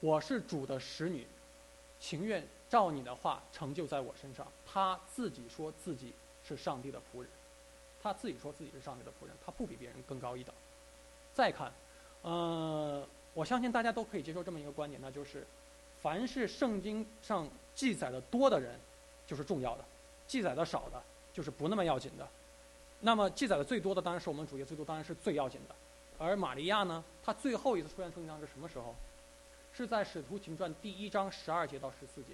[0.00, 1.26] 我是主的使女。”
[2.00, 4.46] 情愿照你的话成就在我身上。
[4.66, 6.12] 他自己说自己
[6.44, 7.28] 是上帝的仆人，
[8.02, 10.54] 他自己说自己是上帝的仆人，他不比别人更高一等。
[11.32, 11.72] 再看，
[12.22, 15.46] 呃，我相信大家都可以接受这么一个观点，那就是，
[16.00, 18.78] 凡是圣经上记载的多的人，
[19.26, 19.84] 就是重要的；
[20.26, 21.02] 记载的少的，
[21.32, 22.28] 就是不那么要紧的。
[23.00, 25.74] 那么记载的最多的当然是我们主耶稣基督，当然是最要紧的。
[26.18, 28.94] 而玛利亚呢，她最后一次出现圣经上是什么时候？
[29.74, 32.32] 是在《使徒行传》第一章十二节到十四节，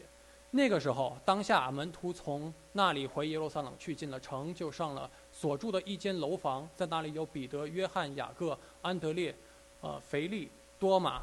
[0.54, 9.34] 那个时候，当下门徒从那里回耶路撒冷去，进了城，就上了所住的一间楼房，在那里有彼得、约翰、雅各、安德烈、
[9.80, 11.22] 呃腓力、多马、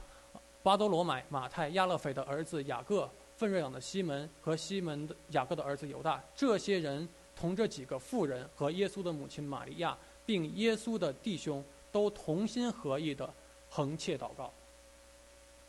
[0.63, 6.19] 巴多罗买、马太、亚勒斐的儿子雅各、奋锐养的西门和西门的雅各的儿子犹大。
[6.35, 13.31] 这些人同这几个妇人和耶稣的母亲玛利亚，并耶稣的弟兄，都同心合意的
[13.69, 14.51] 横切祷告。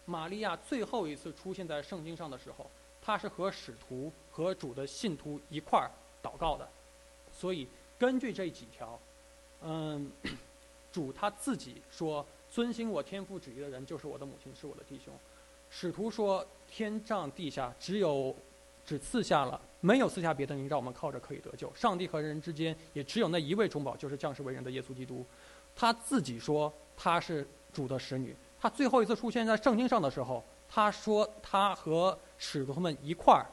[0.07, 2.66] 玛利亚最后一次出现在圣经上的时候，
[3.03, 5.91] 他是和使徒和主的信徒一块儿
[6.23, 6.69] 祷告的，
[7.33, 7.67] 所以
[7.99, 8.99] 根据这几条，
[9.63, 10.11] 嗯，
[10.93, 15.15] 主他自己说：“遵行我天父旨意的人，就是我的母亲，是我的弟兄。”
[15.71, 18.35] 使徒说：“天上地下只有
[18.85, 21.73] 只赐下了，没有赐下别的名，让我们靠着可以得救。
[21.75, 25.25] 上帝和人之间也只有那一位中保，就是降世为人的耶稣基督。”
[25.77, 28.35] 他自己说他是主的使女。
[28.61, 33.46] 他最后一次出现在圣经上的时候，他说他和使徒们一块儿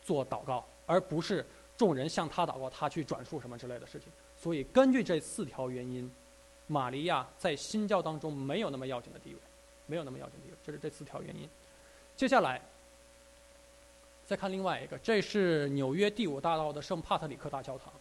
[0.00, 1.44] 做祷告，而不是
[1.76, 4.08] 众人向他祷告，他去转述什么之类的事情。
[4.40, 6.10] 所以根据这四条原因，
[6.68, 9.40] 玛利亚在新教当中没有那么要紧的地位，
[9.86, 10.56] 没有那么要紧地位。
[10.64, 11.48] 这是这四条原因。
[12.16, 12.62] 接下来
[14.24, 17.92] 再看另外一个，这是纽约第五大道的圣帕特里克大教堂。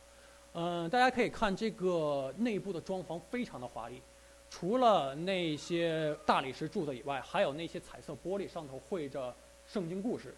[0.53, 4.01] 嗯，大家可以看这个内部的装潢非常的华丽。
[4.49, 9.33] 除了那些大理石柱子以外，还有那些彩色玻璃上头绘着
[9.71, 10.35] 圣经故事。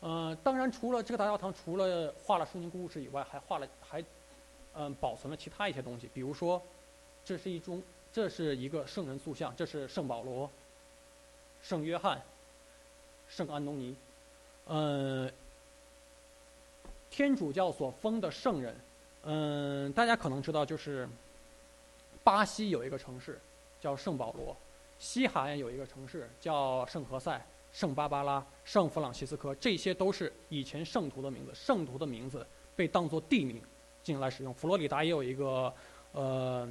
[0.00, 4.02] 呃，当然，除了这个大教堂，除了画了圣经故事以外，还画了还，
[4.74, 6.10] 嗯，保存了其他一些东西。
[6.12, 6.60] 比如说，
[7.24, 7.80] 这是一种，
[8.12, 10.50] 这是一个圣人塑像，这是圣保罗、
[11.62, 12.20] 圣约翰、
[13.28, 13.94] 圣安东尼。
[14.66, 15.32] 嗯，
[17.08, 18.76] 天主教所封的圣人，
[19.22, 21.08] 嗯，大家可能知道就是。
[22.22, 23.40] 巴西有一个城市
[23.80, 24.54] 叫圣保罗，
[24.98, 31.52] 西海岸有一个城市叫圣何塞、圣巴巴拉、圣弗朗西斯科，这些都是以前圣徒的名字。
[31.54, 33.60] 圣徒的名字被当作地名
[34.02, 34.52] 进来使用。
[34.54, 35.72] 佛罗里达也有一个
[36.12, 36.68] 呃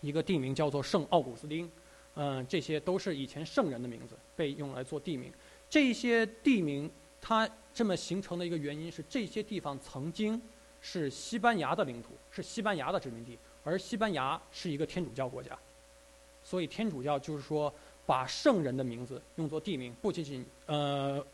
[0.00, 1.70] 一个地名叫做圣奥古斯丁，
[2.14, 5.32] 嗯，这些都是以前圣人的名字被用来做地名。
[5.70, 10.40] 这些地名它这么形成的一个原因是，这些地方曾经
[10.80, 13.38] 是西班牙的领土，是西班牙的殖民地。
[13.64, 15.56] 而西班牙是一个天主教国家，
[16.42, 17.72] 所以天主教就是说，
[18.04, 21.24] 把圣人的名字用作地名，不仅仅呃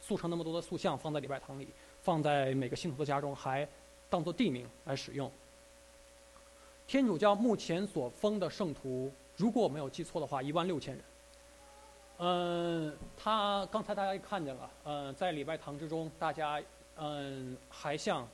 [0.00, 1.68] 塑成那么多的塑像放在礼拜堂里，
[2.02, 3.66] 放在每个信徒的家中，还
[4.10, 5.30] 当做地名来使用。
[6.86, 11.04] 天主教目前所封的圣徒，如果我没有记错的话，一万六千人。
[12.18, 16.62] 嗯，他刚才大家也看见了，嗯，在礼拜堂之中，大家
[16.96, 18.28] 嗯还向。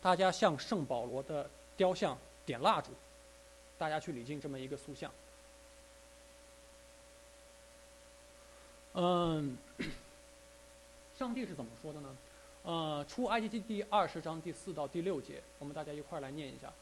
[0.00, 2.16] 大家向圣保罗的雕像
[2.48, 2.92] 点蜡烛，
[3.76, 5.12] 大家去礼敬这么一个塑像。
[8.94, 9.58] 嗯，
[11.18, 12.16] 上帝是怎么说的呢？
[12.62, 16.72] 呃，出埃及记第二十章第四到第六节，我们大家一块儿来念一下：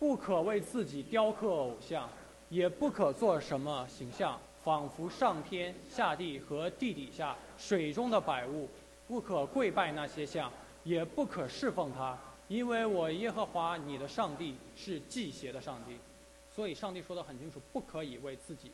[0.00, 2.08] 不可为自己雕刻偶像，
[2.50, 8.66] 也不可做什么形象，仿佛上天下地和地底下水中的百物；
[9.06, 12.18] 不可跪拜那些像，也不可侍奉他。
[12.48, 15.96] 因为我耶和华你的上帝是祭邪的上帝，
[16.54, 18.70] 所以上帝说的很清楚，不可以为自己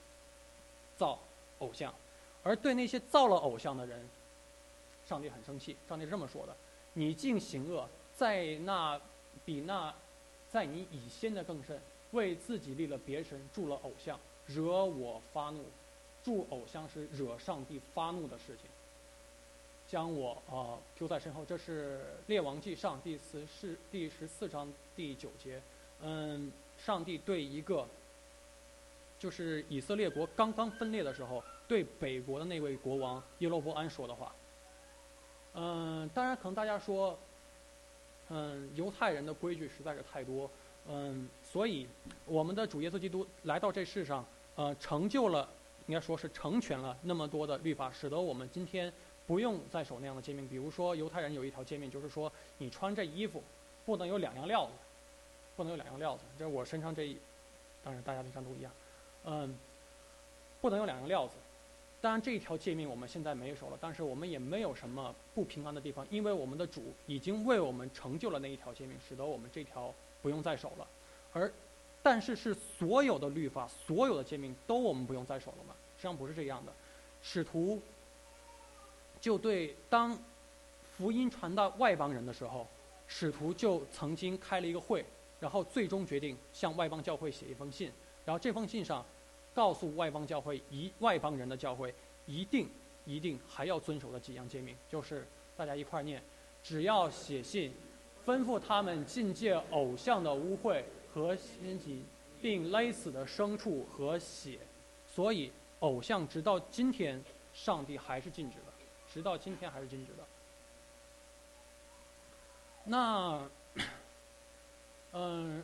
[0.96, 1.18] 造
[1.60, 1.94] 偶像，
[2.42, 4.06] 而对那些造了偶像的人，
[5.06, 5.76] 上帝很生气。
[5.88, 6.54] 上帝是这么说的：
[6.92, 9.00] 你竟行恶，在那
[9.44, 9.94] 比那
[10.50, 11.80] 在你以先的更甚，
[12.10, 15.64] 为自己立了别神，铸了偶像，惹我发怒。
[16.22, 18.70] 铸偶像是惹上帝发怒的事情。
[19.92, 25.60] 将我啊丢在身后，这是《列王记上》第十四第十四章第九节。
[26.00, 27.86] 嗯，上帝对一个，
[29.18, 34.34] 就是以色列国刚刚分裂的时候，对北国的那位国王耶罗伯安说的话。
[35.52, 37.18] 嗯，当然可能大家说，
[38.30, 40.50] 嗯，犹太人的规矩实在是太多，
[40.88, 41.86] 嗯，所以
[42.24, 44.24] 我们的主耶稣基督来到这世上，
[44.54, 45.46] 呃，成就了，
[45.86, 48.90] 应该说是成全了那么多的律法，使得我们今天。
[49.32, 53.42] 不用再守那样的诫命，比如说犹太人有一条诫命，就是说你穿这衣服
[53.86, 54.72] 不能有两样料子，
[55.56, 56.22] 不能有两样料子。
[56.38, 57.16] 这我身上这一，
[57.82, 58.70] 当然大家身上都一样，
[59.24, 59.56] 嗯，
[60.60, 61.32] 不能有两样料子。
[62.02, 70.86] 当然这一条诫命我们现在没守了，但是我们也没有什么不平安的地方，因为我们的主已经为我们成就了那一条诫命，使得我们这条不用再守了。
[71.32, 71.50] 而，
[72.02, 75.74] 但是是所有的律法、所有的诫命都我们不用再守了吗？
[75.96, 76.72] 实际上不是这样的，
[77.22, 77.80] 使徒。
[79.22, 80.18] 就对，当
[80.98, 82.66] 福音传到外邦人的时候，
[83.06, 85.04] 使徒就曾经开了一个会，
[85.38, 87.90] 然后最终决定向外邦教会写一封信，
[88.24, 89.04] 然后这封信上
[89.54, 91.94] 告诉外邦教会一外邦人的教会
[92.26, 92.68] 一定
[93.06, 95.24] 一定还要遵守的几样诫命，就是
[95.56, 96.20] 大家一块儿念：
[96.64, 97.72] 只要写信，
[98.26, 100.82] 吩咐他们禁戒偶像的污秽
[101.14, 102.02] 和身体，
[102.40, 104.58] 并勒死的牲畜和血。
[105.14, 107.22] 所以，偶像直到今天，
[107.54, 108.71] 上帝还是禁止的，
[109.12, 110.24] 直到今天还是禁止的。
[112.84, 113.48] 那，
[115.12, 115.62] 嗯，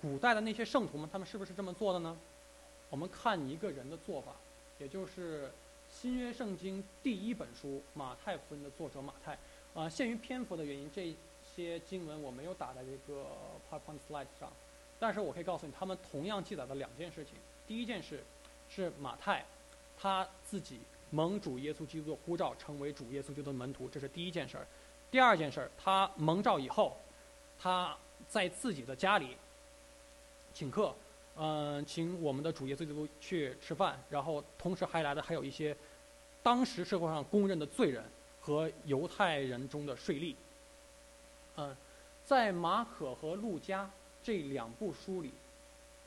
[0.00, 2.16] 古代的那些圣徒们，他们是不是这么做的呢？
[2.90, 4.32] 我们看一个人的做法，
[4.78, 5.50] 也就是
[5.90, 9.38] 新约圣经第一本书《马太福音》的作者马太。
[9.74, 11.16] 啊，限于篇幅的原因，这
[11.56, 13.24] 些经文我没有打在这个
[13.70, 14.52] PowerPoint slide 上，
[15.00, 17.36] 但是我可以告诉你，他们同样记载了两件事情。
[17.66, 18.22] 第一件事
[18.68, 19.46] 是马太
[19.98, 20.80] 他自己
[21.12, 24.66] 蒙主耶稣基督的呼召，成为主耶稣基督的门徒，这是第一件事儿。
[25.10, 26.96] 第二件事儿，他蒙召以后，
[27.60, 27.96] 他
[28.28, 29.36] 在自己的家里
[30.52, 30.92] 请客，
[31.36, 35.76] 嗯，请我们的主耶稣基督去吃饭，然后同时还来的还有一些
[36.42, 38.02] 当时社会上公认的罪人。
[38.44, 40.34] 和犹太人中的税吏，
[41.54, 41.76] 嗯，
[42.24, 43.88] 在马可和路加
[44.20, 45.30] 这两部书里，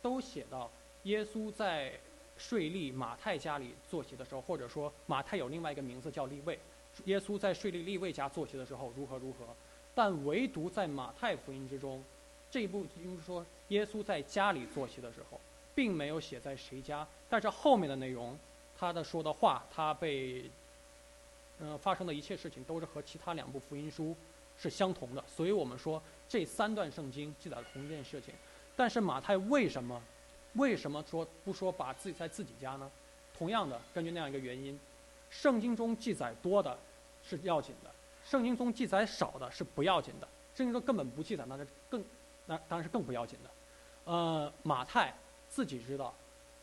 [0.01, 0.69] 都写到
[1.03, 1.93] 耶稣在
[2.37, 6.59] 税吏马太家里坐席的时候，或者说马太有另外一个名字叫利位，
[7.05, 9.45] 耶稣在税吏利位家坐席的时候如何如何，
[9.93, 12.03] 但唯独在马太福音之中，
[12.51, 15.39] 这一部就是说耶稣在家里坐席的时候，
[15.73, 18.37] 并没有写在谁家，但是后面的内容，
[18.77, 20.49] 他的说的话，他被。
[21.57, 24.13] 嗯，发生的一切事情都是和其他两部福音书
[24.59, 28.33] 是相同的，所以我们说这三段圣经记载了同一件事情。
[28.75, 30.03] 但是马太为什么
[30.55, 32.89] 为什么说不说把自己在自己家呢？
[33.37, 34.79] 同样的，根据那样一个原因，
[35.29, 36.77] 圣经中记载多的
[37.23, 37.91] 是要紧的，
[38.23, 40.27] 圣经中记载少的是不要紧的。
[40.55, 42.03] 圣经中根本不记载，那是更
[42.45, 43.49] 那当然是更不要紧的。
[44.11, 45.13] 呃，马太
[45.49, 46.13] 自己知道，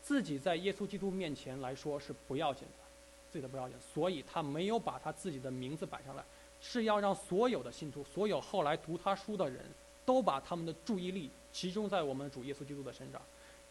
[0.01, 2.83] 自己在耶稣基督面前来说是不要紧的。
[3.31, 6.23] 自己的不要紧，所以他没有把他自己的名字摆上来，
[6.61, 9.65] 是要让所有的信徒，所有后来读他书的人
[10.05, 13.19] 都把他们的注意力集中在我们主耶稣基督的身上。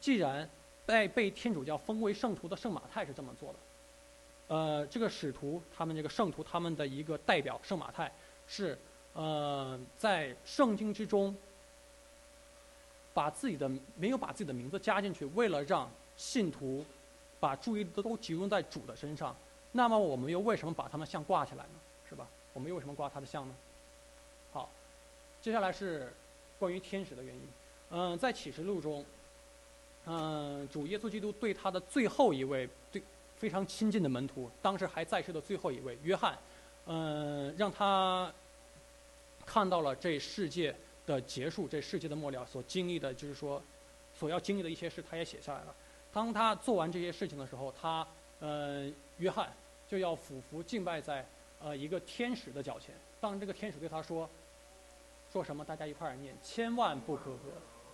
[0.02, 0.50] 既然
[0.84, 3.58] 被被天主教封为圣徒的圣马太是这么做的，
[4.48, 8.10] 呃，这个使徒他们这个圣徒他们的一个代表圣马太
[8.48, 8.76] 是
[9.12, 11.34] 呃在圣经之中
[13.14, 16.84] 把自己的没有把自己的名字加进去，为了让信徒
[17.38, 19.36] 把注意力都集中在主的身上。
[19.70, 21.70] 那么我们又为什么把他们像挂起来呢？
[22.08, 22.26] 是吧？
[22.52, 23.54] 我们又为什么挂他的像呢？
[24.52, 24.68] 好，
[25.40, 26.12] 接下来是
[26.58, 27.48] 关于天使的原因。
[27.90, 29.04] 嗯，在启示录中，
[30.06, 33.02] 嗯，主耶稣基督对他的最后一位对
[33.38, 36.38] 非常亲近的门徒，当时还在世的最后一位约翰，
[36.86, 38.32] 嗯，让他
[39.46, 40.74] 看到了这世界
[41.06, 43.62] 的结束，这世界的末了所经历的，就是说
[44.18, 45.74] 所要经历的一些事，他也写下来了。
[46.12, 48.06] 当他做完这些事情的时候，他，
[48.40, 49.52] 嗯，约翰。
[49.90, 51.22] 就要俯伏敬拜在
[51.60, 52.94] 呃一个天使的脚前。
[53.20, 54.26] 当这个天使对他说
[55.30, 55.62] ：“说什么？
[55.62, 57.36] 大家一块儿念，千万不可。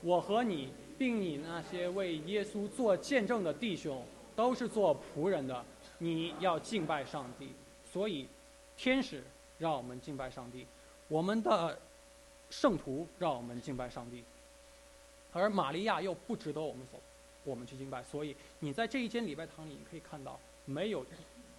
[0.00, 5.64] 我和你，并你那些为耶稣做见证的弟兄，都是做仆人的。
[5.98, 7.52] 你要敬拜上帝。
[7.90, 8.28] 所以，
[8.76, 9.22] 天使
[9.58, 10.66] 让我们敬拜上帝，
[11.08, 11.78] 我们的
[12.50, 14.22] 圣徒让我们敬拜上帝。
[15.32, 17.00] 而玛利亚又不值得我们所
[17.44, 18.02] 我们去敬拜。
[18.02, 21.04] 所以，你在这一间礼拜堂里，你可以看到没有。”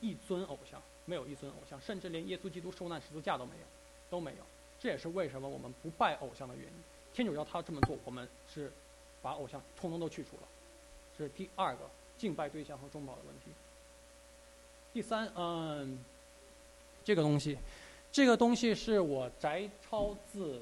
[0.01, 3.65] 一尊偶像，没有一尊偶像，甚至连耶稣基督受难十字架都没有，
[4.09, 4.37] 都没有。
[4.79, 6.71] 这也是为什么我们不拜偶像的原因。
[7.19, 8.71] 天主教他这么做，我们是
[9.21, 10.43] 把偶像通通都去除了。
[11.17, 11.81] 这是第二个
[12.17, 13.51] 敬拜对象和中保的问题。
[14.93, 15.99] 第三，嗯，
[17.03, 17.57] 这个东西，
[18.09, 20.61] 这个东西是我摘抄自，实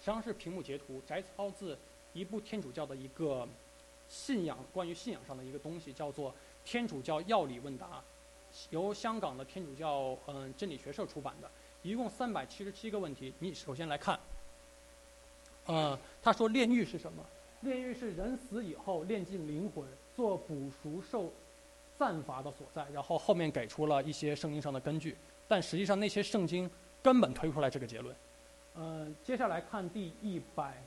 [0.00, 1.76] 际上是屏幕截图，摘抄自
[2.14, 3.46] 一部天主教的一个
[4.08, 6.30] 信仰，关于信仰上的一个东西，叫做
[6.64, 7.86] 《天主教要理问答》。
[8.70, 11.50] 由香港的天主教嗯真理学社出版的，
[11.82, 13.34] 一共三百七十七个问题。
[13.40, 14.18] 你首先来看，
[15.66, 17.24] 呃，他说炼狱是什么？
[17.60, 19.84] 炼狱是人死以后炼尽灵魂，
[20.16, 21.32] 做补赎受
[21.98, 22.84] 暂罚的所在。
[22.92, 26.68] 然后后面给出了一些圣经上的根据，但实际上那些圣经
[27.02, 28.14] 根本推不出来这个结论。
[28.76, 30.82] 嗯，接下来看第一百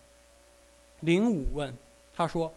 [1.01, 1.73] 零五问，
[2.13, 2.51] 他说：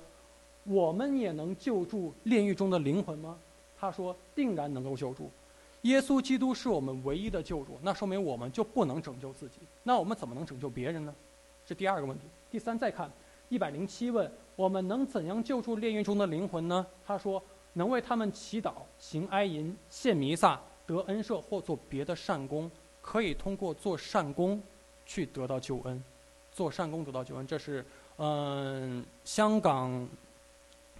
[0.65, 3.39] 我们也能救助炼狱中的灵魂吗？
[3.81, 5.31] 他说：“定然能够救助，
[5.83, 7.79] 耶稣基督是我们唯一的救主。
[7.81, 9.59] 那说明我们就不能拯救自己。
[9.85, 11.15] 那我们怎么能拯救别人呢？
[11.69, 12.25] 这第二个问题。
[12.51, 13.11] 第三，再看
[13.51, 16.87] 一百零七问：我们能怎样救助炼狱中的灵魂呢？
[17.07, 17.43] 他说：
[17.75, 22.71] 能为他们祈祷、行哀吟、献弥撒、得恩赦或做别的善功。
[23.03, 24.59] 可以通过做善功
[25.05, 26.03] 去得到救恩，
[26.53, 27.47] 做善功得到救恩。
[27.47, 27.85] 这是
[28.17, 30.09] 嗯，香港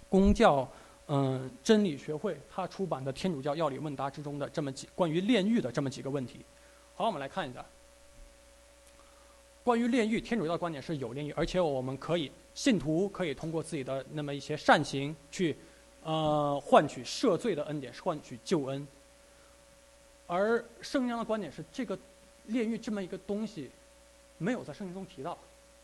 [0.07, 0.69] 公教。”
[1.11, 6.45] 嗯，真理学会他出版的《天主教要理问答》之中的这么几关于炼狱的这么几个问题，
[6.95, 7.65] 好，我们来看一下。
[9.63, 15.55] 关于炼狱，天主教的观点是有炼狱，而且我们可以信徒可以通过自己的那么一些善行去，
[16.03, 18.87] 呃，换取赦罪的恩典，换取救恩。
[20.27, 21.97] 而圣经的观点是，这个
[22.45, 23.69] 炼狱这么一个东西
[24.37, 25.37] 没有在圣经中提到，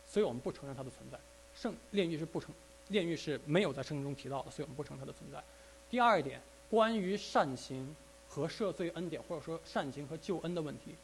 [0.08, 1.20] 所以我们不承认它的存在。
[1.54, 2.54] 圣炼狱是不成，
[2.90, 5.44] 炼狱是没有在圣经中提到的，所以我们不承认它的存在。
[5.90, 7.96] 第二点，关于善行
[8.28, 10.96] 和赦罪恩典，或者说善行和救恩的问题。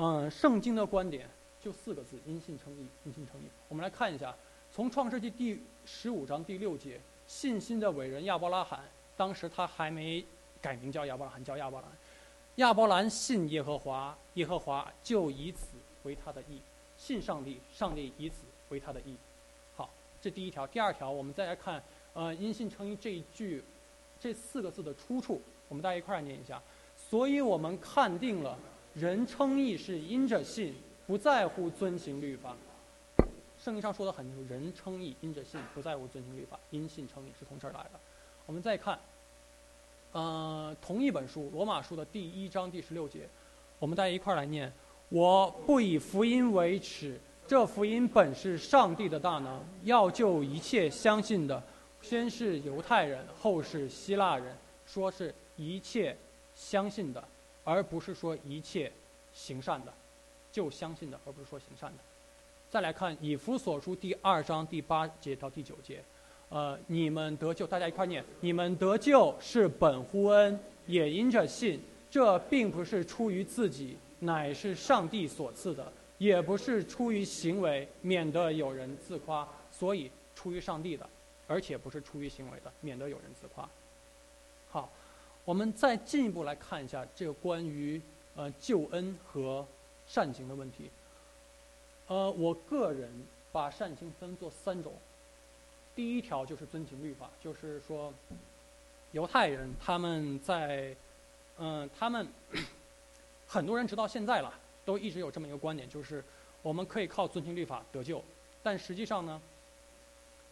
[0.00, 1.28] 嗯，圣经的观点
[1.60, 3.44] 就四个字：因信称义，因信称义。
[3.68, 4.32] 我们来看一下，
[4.72, 8.84] 从创世纪第十五章第六节，信心的伟人亚伯拉罕，
[9.16, 10.24] 当时他还没
[10.62, 11.90] 改名叫亚伯拉罕，叫亚伯兰。
[12.56, 15.66] 亚伯兰信耶和华，耶和华就以此
[16.04, 16.60] 为他的义；
[16.96, 18.36] 信上帝，上帝以此
[18.68, 19.16] 为他的义。
[19.74, 19.90] 好，
[20.22, 20.64] 这第一条。
[20.64, 21.82] 第二条，我们再来看，
[22.12, 23.64] 呃，因信称义这一句，
[24.20, 26.62] 这四个字的出处，我们大家一块儿念一下。
[26.96, 28.56] 所以我们看定了。
[28.94, 30.74] 人称义是因着信，
[31.06, 32.56] 不在乎遵行律法。
[33.58, 38.00] 圣经上说的很清楚，人称义因着信，不在乎遵行律法，因信称义是从这儿来的。
[38.46, 38.98] 我们再看，
[40.12, 43.28] 呃，同一本书《罗马书》的第一章第十六节，
[43.78, 44.72] 我们大家一块儿来念：
[45.08, 51.62] 我不以福音为耻，这福音本是上帝的大能，要救一切相信的，
[52.00, 54.56] 先是犹太人，后是希腊人。
[54.86, 56.16] 说是一切
[56.54, 57.22] 相信的。
[57.68, 58.90] 而不是说一切
[59.34, 59.92] 行善的，
[60.50, 61.98] 就相信的，而不是说行善的。
[62.70, 66.02] 再来看以弗所书第二章第八节到第九节，
[66.48, 71.78] 呃，你们得救，大家一块念：你们得救是本乎恩，也因着信。
[72.10, 75.84] 这并不是出于自己，乃是上帝所赐的；
[76.16, 79.46] 也不是出于行为，免得有人自夸。
[79.70, 81.06] 所以出于上帝的，
[81.46, 83.68] 而且不是出于行为的，免得有人自夸。
[84.70, 84.90] 好。
[85.48, 87.98] 我们再进一步来看一下这个关于
[88.36, 89.66] 呃救恩和
[90.06, 90.90] 善行的问题。
[92.08, 93.10] 呃，我个人
[93.50, 94.92] 把善行分作三种。
[95.96, 98.12] 第一条就是遵行律法，就是说
[99.12, 100.94] 犹太人他们在
[101.56, 102.28] 嗯他们
[103.48, 104.52] 很多人直到现在了
[104.84, 106.22] 都一直有这么一个观点，就是
[106.60, 108.22] 我们可以靠遵行律法得救。
[108.62, 109.40] 但实际上呢，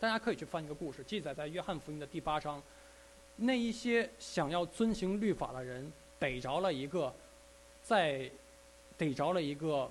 [0.00, 2.62] 大家可以去翻一个故事，记载在约翰福音的第八章。
[3.38, 7.12] 那一些想要遵行律法的人，逮着了一个，
[7.82, 8.30] 在
[8.96, 9.90] 逮着了一个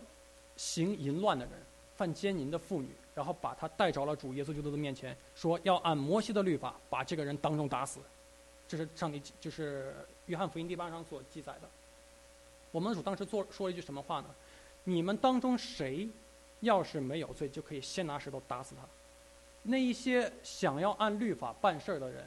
[0.58, 1.54] 行淫乱的人，
[1.96, 8.00] 犯奸淫的妇女，然后把他带着了主耶稣基督的面前，说要按摩西的律法把这个人当众打死。
[8.68, 9.94] 这是上帝，就是
[10.26, 11.70] 约翰福音第八章所记载的。
[12.72, 14.28] 我们主当时做说了一句什么话呢？
[14.86, 16.10] 你们当中谁
[16.62, 18.82] 要是没有罪，就可以先拿石头打死他。
[19.62, 22.26] 那一些想要按律法办事儿的人。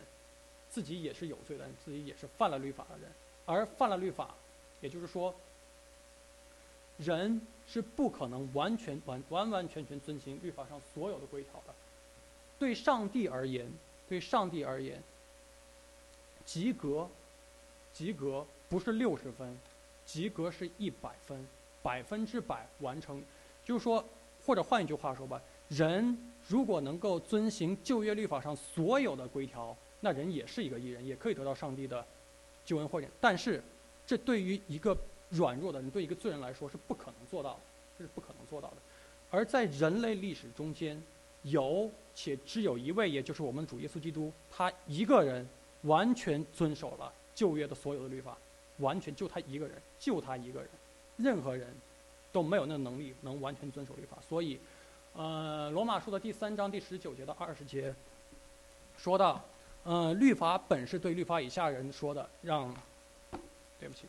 [0.71, 3.11] 自己也是有罪的人，自己也是犯了律法的人，
[3.47, 4.35] 而犯了律法，
[4.81, 5.35] 也就是说，
[6.99, 11.75] 人是不可能完全完完完全全遵循律法上所有的规条的。
[12.59, 13.66] 对上帝而言，
[14.09, 15.03] 对上帝而言，
[16.45, 17.09] 及格，
[17.93, 19.59] 及格不是六十分，
[20.05, 21.47] 及格是一百分，
[21.83, 23.23] 百分之百完成。
[23.64, 24.05] 就是说，
[24.45, 26.16] 或者换一句话说吧，人
[26.47, 29.77] 如果能够遵循旧约律法上所有的规条。
[30.01, 32.07] 那人也是一个艺人，也可以得到上帝的
[32.64, 33.61] 救恩或者，但是
[34.07, 34.96] 这对于一个
[35.30, 37.61] 软弱的人，对一个罪人来说是不可能做到的，
[37.99, 38.76] 这是不可能做到的。
[39.30, 41.03] 而在人类历史中间，
[41.42, 45.46] 有且只有一位，也就是我们主耶稣基督，他一个人
[45.82, 48.38] 完全遵守了旧约的所有的律法，
[48.78, 50.68] 完全就他一个人，就他一个人，
[51.16, 51.74] 任何人
[52.30, 54.16] 都没有那个能力能完全遵守律法。
[54.26, 54.59] 所以，
[55.14, 57.94] 呃，罗马书的第三章第十九节到二十节
[58.96, 59.44] 说到。
[59.85, 62.74] 嗯，律法本是对律法以下人说的，让，
[63.81, 64.07] 对不起，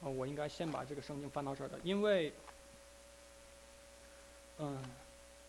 [0.00, 2.32] 呃，我应该先把这个圣经翻到这儿的，因为，
[4.58, 4.82] 嗯，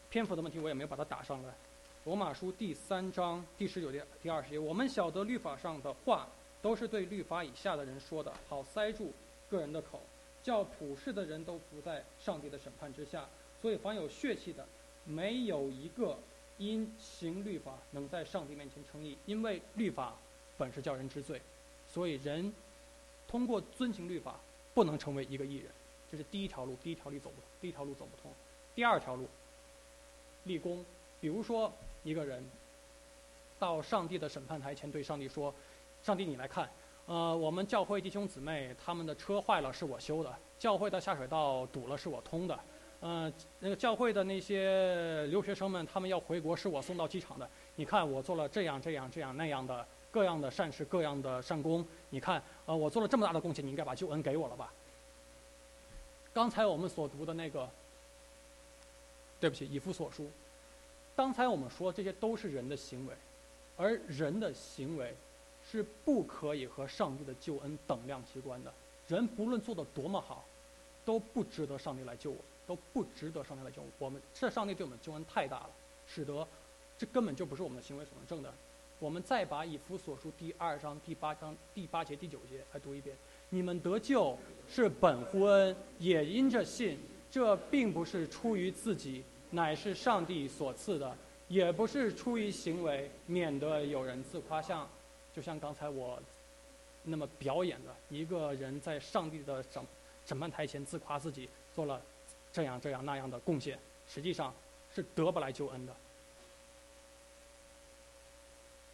[0.10, 1.54] 篇幅的问题我也没有把它打上来。
[2.04, 6.28] 罗马书第三章第十九节第二十节，我们晓得律法上的话
[6.62, 9.14] 都是对律法以下的人说的，好塞住
[9.50, 10.02] 个人的口，
[10.44, 13.26] 叫普世的人都伏在上帝的审判之下。
[13.62, 14.68] 所以凡有血气的，
[15.06, 16.18] 没有一个。
[16.58, 20.16] 因行律法能在上帝面前称义，因为律法
[20.58, 21.42] 本是叫人知罪，
[21.88, 22.52] 所以人
[23.28, 24.40] 通过遵行律法
[24.74, 25.72] 不能成为一个义人，
[26.12, 28.32] 这是第一条路，第一条路走不通，第一条路走不通。
[28.76, 29.28] 第二条路，
[30.44, 30.86] 立功，
[31.20, 31.72] 比如说
[32.04, 32.44] 一个人
[33.60, 35.54] 到上帝的审判台前对上帝说
[36.04, 36.70] ：“上帝，你来看，
[37.08, 42.60] 呃，我们教会弟兄姊妹他们的车坏了是我修的，教会的下水道堵了是我通的。”
[43.02, 47.48] 嗯，那个教会的那些留学生们，他们要回国，是我送到机场的。
[47.76, 51.86] 你看，我做了这样、这样、这样那样的各样的善事、各样的善功。
[52.10, 54.74] 你看，呃，我做了这么大的贡献，你应该把救恩给我了吧？
[56.34, 57.70] 刚才我们所读的那个，
[59.40, 60.30] 对不起，以弗所书。
[61.16, 63.14] 刚才我们说这些都是人的行为，
[63.76, 65.16] 而人的行为
[65.70, 68.74] 是不可以和上帝的救恩等量齐观的。
[69.08, 70.46] 人不论做的多么好，
[71.06, 72.38] 都不值得上帝来救我，
[72.68, 74.22] 都不值得上帝来救我们。
[74.34, 75.70] 这上帝对我们救恩太大了，
[76.06, 76.48] 使得
[76.98, 78.54] 这根本就不是我们的行为所能证的。
[79.00, 83.16] 我们再把以弗所书第二章第八章第八节第九节来读一遍：
[83.50, 84.38] 你们得救
[84.70, 87.00] 是本乎恩，也因着信。
[87.30, 91.12] 这并不是出于自己，乃是上帝所赐的；
[91.48, 94.62] 也不是出于行为，免得有人自夸。
[94.62, 94.88] 像，
[95.36, 96.20] 就像刚才我。
[97.10, 99.82] 那么表演的一个人在上帝的审
[100.26, 102.02] 审判台前自夸自己做了
[102.58, 103.78] 这样这样那样的贡献，
[104.10, 104.52] 实际上
[104.92, 105.96] 是得不来救恩的。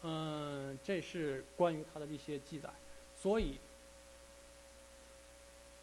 [0.02, 2.70] 嗯，这是关于他的一些记载。
[3.16, 3.58] 所以，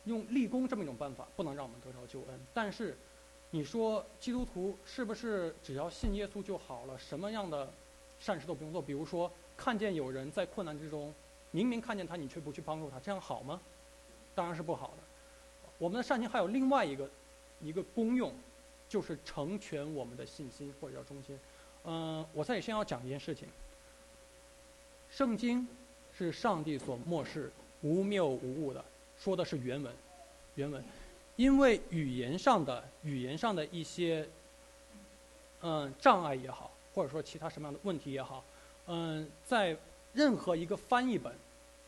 [0.04, 2.38] 用立功这么一种办法不能让我们得到救恩。
[2.52, 2.94] 但是，
[3.50, 6.98] 你说基督徒是不是只要信耶稣就好了？
[6.98, 7.66] 什么样的
[8.18, 8.82] 善事都不用做？
[8.82, 11.10] 比如说，看见有人在困难之中。
[11.50, 13.58] 明明看见他，你却不去帮助他，这样好吗？
[14.34, 15.02] 当然是不好的。
[15.78, 17.08] 我们的善行还有另外一个
[17.62, 18.32] 一个功用，
[18.88, 21.38] 就是成全我们的信心或者叫忠心。
[21.84, 23.48] 嗯，我在先要讲一件事情。
[25.10, 25.66] 圣经
[26.16, 27.50] 是上帝所漠视、
[27.82, 28.84] 无谬无误的，
[29.18, 29.92] 说的是原文，
[30.54, 30.82] 原文。
[31.36, 34.28] 因为语言上的语言上的一些
[35.62, 38.44] 嗯障碍也好，或者说其他什么样的问题也好，
[38.86, 39.76] 嗯，在。
[40.12, 41.32] 任何一个翻译本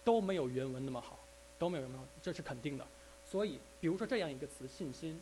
[0.05, 1.18] 都没有原文那么好，
[1.59, 2.87] 都没有原文，这是肯定的。
[3.29, 5.20] 所以，比如说这样一个词“信心”，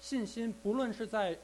[0.00, 1.36] 信心不论是在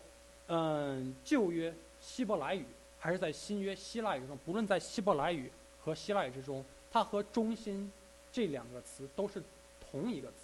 [0.48, 2.64] 嗯旧约希伯来语，
[2.98, 5.50] 还是在新约希腊语中，不论在希伯来语
[5.80, 7.90] 和希腊语之中，它和忠心
[8.32, 9.42] 这两个词都是
[9.90, 10.34] 同一个词。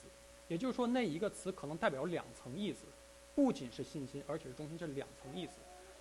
[0.49, 2.81] 也就是说，那一个词可能代表两层意思，
[3.35, 5.53] 不仅是信心，而且是忠心，这两层意思。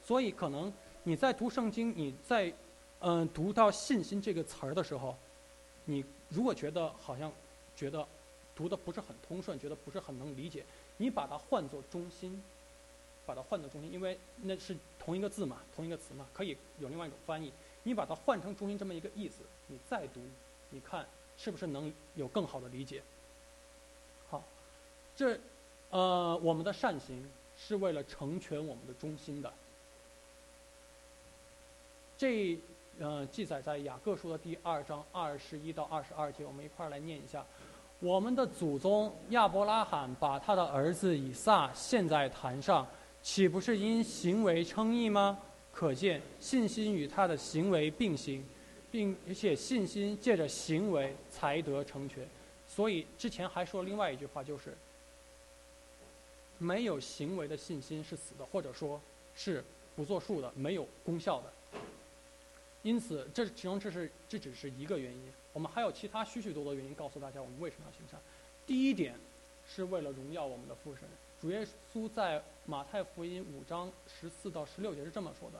[0.03, 0.71] 所以，可能
[1.03, 2.53] 你在读圣经，你在。
[2.99, 5.15] 嗯，读到“信心”这个词儿的时候，
[5.85, 7.31] 你如果觉得好像
[7.75, 8.03] 觉得
[8.55, 10.65] 读的不是很通顺，觉得不是很能理解，
[10.97, 12.41] 你把它换作“中心”，
[13.25, 17.51] 把它换作“中心”，因为那是同一个字嘛，同一个词嘛，可以有另外一种翻译。
[17.83, 20.21] 你把它换成“中心”这么一个意思，你再读，
[20.71, 23.01] 你看是不是能有更好的理解？
[24.29, 24.43] 好，
[25.15, 25.39] 这
[25.89, 29.53] 呃，我们的善行是为了成全我们的中心的，
[32.17, 32.57] 这。
[32.99, 37.45] 嗯，记载在雅各书的第二章二十一到二十二节，我们一块儿来念一下。
[37.99, 42.87] 我们的祖宗亚伯拉罕把他的儿子以撒献在坛上，
[43.23, 45.39] 岂不是因行为称义吗？
[45.73, 48.43] 可见信心与他的行为并行，
[48.91, 52.27] 并而且信心借着行为才得成全。
[52.67, 54.77] 所以之前还说另外一句话，就是
[56.59, 59.01] 没有行为的信心是死的，或者说
[59.35, 59.63] 是
[59.95, 61.79] 不作数的，没有功效的。
[62.83, 65.23] 因此，这其中这是这只是一个原因。
[65.57, 68.19] 我们还有其他许许多多原因告诉大家我们为什么要行善。
[68.67, 69.15] 第一点，
[69.67, 71.09] 是为了荣耀我们的父神。
[71.41, 75.57] 主耶稣在马太福音五章十四到十六节是这么说的：“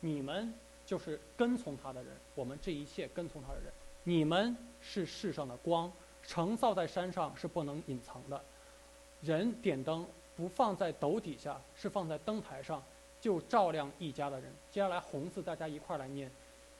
[0.00, 0.50] 你们
[0.86, 3.70] 就是跟从他的人，我们这一切跟从他的人。
[4.04, 5.92] 你们是世上的光，
[6.26, 8.42] 城造在山上是不能隐藏的。
[9.20, 12.82] 人点灯不放在斗底下，是放在灯台上，
[13.20, 16.30] 就照亮一家的人。”接下来红字大家一块来念。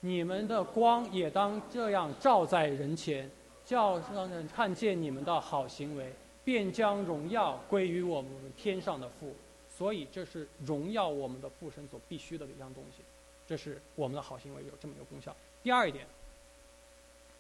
[0.05, 3.29] 你们的光也当这样照在人前，
[3.65, 6.13] 叫让人看见你们的好行为，
[6.45, 9.35] 便将荣耀归于我们天上的父。
[9.67, 13.03] 所以，这是荣耀我们的父神所必须的一样东西。
[13.47, 15.35] 这是我们的好行为有这么一个功效。
[15.63, 16.05] 第二一点，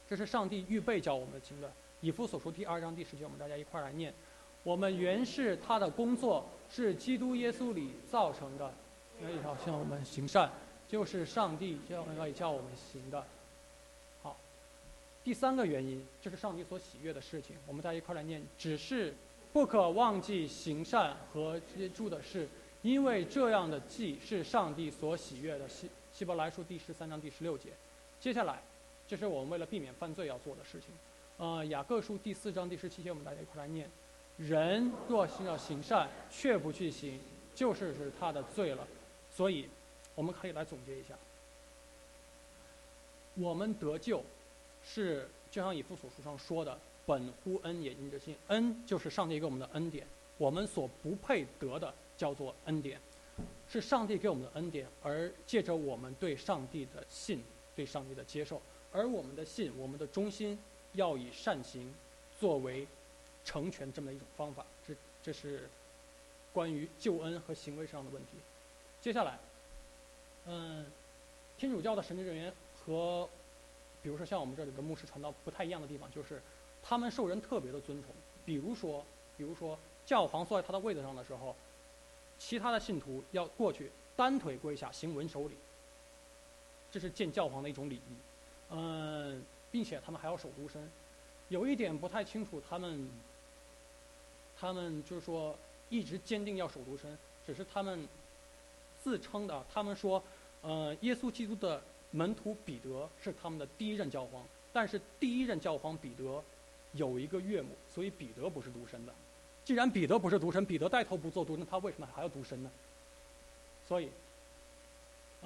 [0.08, 1.70] 这是上帝预备教我们的行的。
[2.00, 4.10] 以弗所书第二章第十节，我们大家一块儿来念：
[4.62, 8.72] 我们原是他的工作，是基督耶稣里造成的，
[9.20, 10.50] 所以要向我们行善。
[10.88, 13.24] 就是上帝叫要叫我们行的，
[14.22, 14.36] 好。
[15.24, 18.42] 第三个原因就是上帝所喜悦的事情，我们大家一块来念。
[18.58, 19.12] 只是
[19.52, 22.46] 不可忘记行善和接住的事，
[22.82, 25.68] 因为这样的祭是上帝所喜悦的。
[25.68, 27.70] 希希伯来书第十三章第十六节。
[28.20, 28.62] 接下来，
[29.08, 30.90] 这是我们为了避免犯罪要做的事情。
[31.38, 33.90] 呃，雅各书第四章第十七节，我们大家一块来念。
[34.36, 37.18] 人若行要行善，却不去行，
[37.54, 38.86] 就是是他的罪了。
[39.34, 39.66] 所以。
[40.14, 41.14] 我们可以来总结一下：
[43.34, 44.22] 我们得救，
[44.84, 48.36] 是就像以弗所书上说的，“本乎恩也因着信”。
[48.48, 50.06] 恩就是上帝给我们的恩典，
[50.38, 53.00] 我们所不配得的叫做恩典，
[53.68, 57.42] 是上帝给我们的恩典，而借着我们对上帝的信、
[57.74, 58.60] 对上帝的接受，
[58.92, 60.58] 而我们的信，我们的忠心
[60.92, 61.92] 要以善行
[62.38, 62.86] 作为
[63.44, 64.64] 成全这么一种方法。
[64.86, 65.68] 这这是
[66.52, 68.32] 关于救恩和行为上的问题。
[69.00, 69.38] 接下来，
[70.46, 70.84] 嗯，
[71.56, 73.28] 天主教的神职人员和
[74.02, 76.42] 比如说像我们这里的牧师传道不太一样的地方，就是
[76.82, 78.14] 他们受人特别的尊崇。
[78.44, 79.04] 比如说，
[79.36, 81.56] 比如说教皇坐在他的位子上的时候，
[82.38, 85.54] 其他的信徒要过去单腿跪下行文守礼。
[86.90, 88.16] 这是见教皇的一种礼仪，
[88.70, 89.42] 嗯，
[89.72, 90.88] 并且他们还要守独身。
[91.48, 93.08] 有一点不太清楚，他们，
[94.56, 95.56] 他们就是说
[95.88, 98.06] 一直坚定要守独身，只是他们
[99.04, 99.62] 自称的。
[99.70, 100.22] 他们说，
[100.62, 104.42] 呃，耶稣基督的门徒彼得是他们的第一任教皇，
[104.72, 106.42] 但是第一任教皇彼得
[106.92, 109.12] 有一个岳母，所以彼得不是独身的。
[109.62, 112.70] 既然彼得不是独身，彼得带头不做独身，他为什么还要独身呢？
[113.86, 114.08] 所以。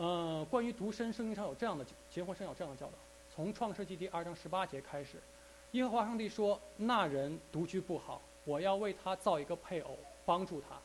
[0.01, 2.93] 呃，关于独身，圣经上有这样的结婚生有这样的教导。
[3.35, 5.17] 从创世纪第二章十八节开始，
[5.73, 10.77] 耶和华上帝说：“那人独居不好，我要为他造一个配偶，帮助他。”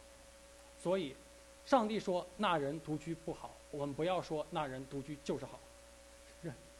[0.81, 1.15] 所以，
[1.65, 5.59] 上帝说：“那人独居不好。”我们不要说“那人独居就是好”。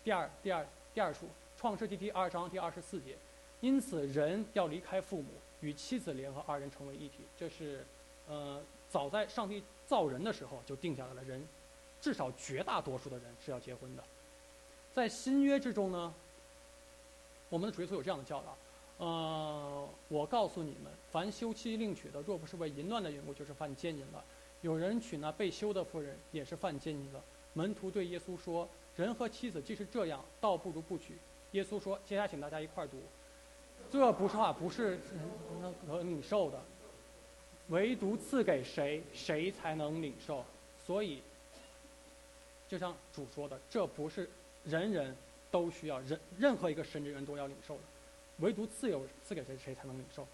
[0.03, 1.27] 第二、第二、第二处，
[1.57, 3.17] 创世纪第二章第二十四节。
[3.61, 5.29] 因此，人要离开父母，
[5.61, 7.19] 与妻子联合，二人成为一体。
[7.38, 7.86] 这是，
[8.27, 11.23] 呃，早在上帝造人的时候就定下来了。
[11.23, 11.45] 人。
[12.01, 14.03] 至少绝大多数的人是要结婚的，
[14.91, 16.13] 在新约之中呢，
[17.47, 18.57] 我们的主耶稣有这样的教导：，
[19.05, 24.21] 呃，我告诉你们，凡休妻另娶的，若不是为淫乱的缘故，就是犯奸淫了；
[24.64, 27.24] 有人娶那被休的妇人，也是犯奸淫了。
[27.53, 31.14] 门徒对耶稣说：“人和妻子既是这样，倒不如不娶。”
[31.51, 32.97] 耶稣说：“接下来请大家一块儿读，
[33.91, 34.97] 这不是话，不是
[35.86, 36.59] 能领受的，
[37.68, 40.43] 唯独赐给谁，谁才能领受。
[40.84, 41.22] 所以。”
[42.70, 44.28] 就像主说的，这不是
[44.64, 45.16] 人人
[45.51, 47.82] 都需要，人任何一个神职人都要领受的，
[48.39, 50.26] 唯独自由赐给谁，谁才能领受。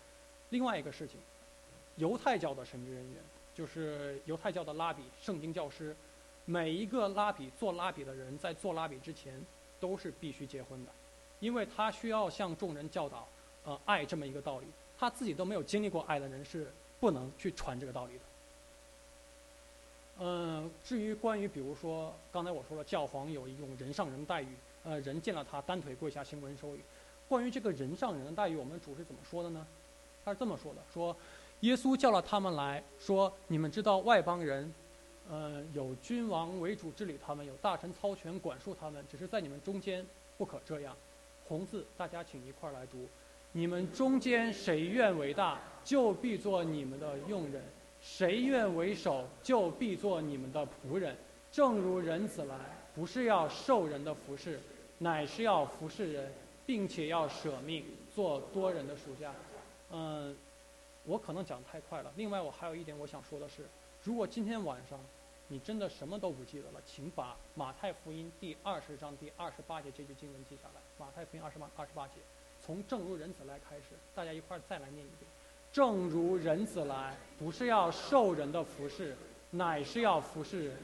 [0.49, 1.17] 另外一个事情，
[1.97, 3.21] 犹太教的神职人员，
[3.60, 5.93] 就是犹太教的拉比、圣经教师，
[6.45, 9.34] 每一个拉比做拉比的人，在做拉比之前，
[9.82, 10.91] 都是必须结婚的，
[11.41, 13.28] 因为他需要向众人教导，
[13.66, 14.66] 呃，爱这么一个道理。
[14.97, 18.20] 他自己都没有经历过爱的人，是不能去传这个道理的。
[20.20, 24.47] 嗯，至于关于比如说刚才我说了，教皇有一种人上人待遇，
[24.86, 26.80] 呃，人见了他单腿跪下行文收礼。
[27.28, 29.68] 关于这个人上人的待遇，我们主是怎么说的呢？
[30.24, 31.14] 他是这么说的：说，
[31.62, 34.74] 耶稣叫了他们来说，你们知道外邦人，
[35.30, 40.05] 呃，有君王为主治理他们，有大臣操权管束他们，只是在你们中间
[40.38, 40.95] 不可这样。
[41.47, 43.07] 红字，大家请一块儿来读：
[43.51, 47.62] 你们中间谁愿为大，就必做你们的用人。
[48.01, 51.18] 谁愿为首，就必做你们的仆人。
[51.51, 52.55] 正如人子来，
[52.95, 54.60] 不是要受人的服侍，
[54.99, 56.32] 乃是要服侍人，
[56.66, 57.84] 并且要舍命
[58.16, 59.34] 做多人的属下。
[59.91, 60.34] 嗯，
[61.10, 62.14] 我可能讲太快了。
[62.16, 63.66] 另外，我还有一点我想说的是，
[64.03, 64.99] 如果今天晚上
[65.47, 70.82] 你真的什么都不记得了，请把马太福音第二十章第二十八节这句经文记下来。
[70.99, 72.14] 马太福音二十八二十八节，
[72.62, 75.28] 从正如人子来开始，大家一块儿再来念一遍。
[75.74, 79.18] 正如人子来，不是要受人的服侍，
[79.49, 80.78] 乃是要服侍人，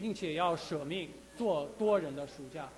[0.00, 2.70] 并且要舍命做多人的暑假。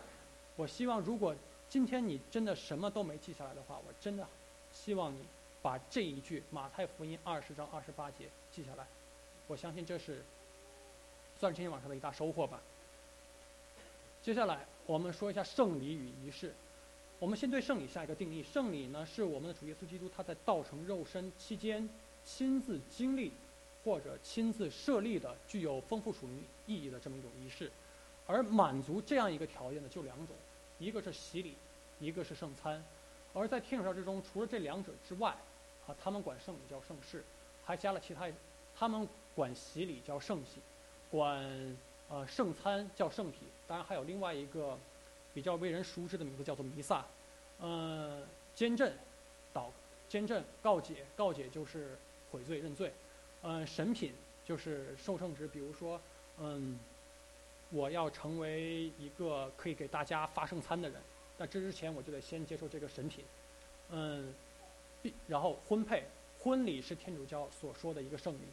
[0.56, 1.34] 我希望，如果
[1.68, 4.26] 今天你真的什么都没记下来的话，我真的
[4.72, 5.18] 希望你
[5.62, 8.86] 把这一句马太福音二十章二十八节记下来。
[9.46, 10.22] 我相信这是
[11.38, 12.60] 算是今天晚上的一大收获吧。
[14.22, 16.54] 接下来，我们说一下圣礼与仪式。
[17.18, 21.88] 我们先对圣礼下一个定义：圣礼呢，是我们的主耶稣基督他在道成肉身期间
[22.24, 23.32] 亲自经历
[23.84, 27.70] 或者亲自设立的具有丰富属灵意义的这么一种仪式。
[28.26, 30.36] 而满足这样一个条件的就两种，
[30.78, 31.54] 一个是洗礼，
[31.98, 32.82] 一个是圣餐。
[33.34, 35.36] 而在天主教之中，除了这两者之外，
[36.02, 37.24] 他们管圣礼叫圣事，
[37.64, 38.28] 还加了其他，
[38.76, 40.60] 他们管洗礼叫圣洗，
[41.10, 41.76] 管
[42.08, 43.38] 呃圣餐叫圣体。
[43.66, 44.78] 当然还有另外一个。
[45.32, 47.06] 比较为人熟知的名字叫做弥撒，
[47.60, 48.20] 呃，
[48.52, 48.92] 监正，
[49.54, 49.66] 祷，
[50.08, 51.96] 监正告解，告解就是
[52.32, 52.92] 悔罪认罪，
[53.40, 54.12] 呃，神品
[54.44, 56.00] 就是受圣职，比如说，
[56.38, 56.80] 嗯，
[57.70, 61.00] 我要成为一个可以给大家发圣餐的人，
[61.38, 63.24] 那这之前我就得先接受这个神品，
[63.90, 64.34] 嗯，
[65.26, 66.04] 然后婚配，
[66.38, 68.46] 婚礼是天主教所说的一个圣礼，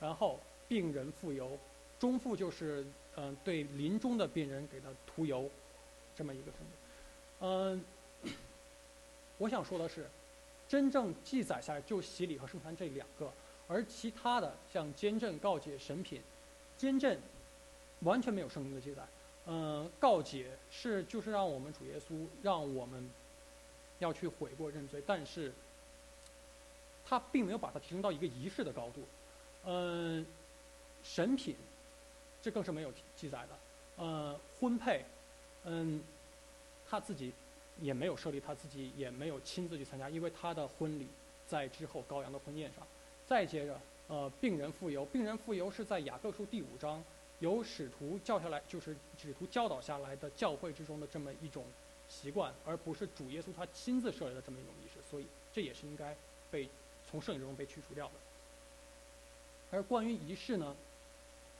[0.00, 0.38] 然后
[0.68, 1.58] 病人复油，
[1.98, 2.84] 中复就是
[3.16, 5.50] 嗯对临终的病人给他涂油。
[6.16, 6.66] 这么一个程度，
[7.40, 7.84] 嗯，
[9.38, 10.08] 我想说的是，
[10.68, 13.32] 真正记载下来就洗礼和圣餐这两个，
[13.66, 16.22] 而其他的像监证、告解、审品，
[16.76, 17.18] 监证
[18.02, 19.02] 完全没有圣经的记载，
[19.46, 23.10] 嗯，告解是就是让我们主耶稣让我们
[23.98, 25.52] 要去悔过认罪，但是
[27.04, 29.02] 他并没有把它提升到一个仪式的高度。
[29.64, 30.24] 嗯，
[31.02, 31.56] 神品
[32.42, 34.02] 这更是没有记载的。
[34.02, 35.04] 呃，婚配，
[35.64, 36.02] 嗯，
[36.88, 37.32] 他自己
[37.80, 41.06] 也没有设立，他自己也没有亲自去参加，因为他的婚礼
[41.46, 42.86] 在之后羔羊的婚宴上。
[43.26, 47.02] 再接着，呃，病人复游，病人复游是在雅各书第五章。
[47.40, 51.64] 由使徒教下来，就是使徒教导下来的教会之中的这么一种
[52.08, 56.16] 习惯，而不是主耶稣他亲自设立的这么一种仪式，所以这也是应该
[56.50, 56.68] 被
[57.14, 58.12] 从圣经中被去除掉的。
[59.70, 60.74] 而关于仪式呢，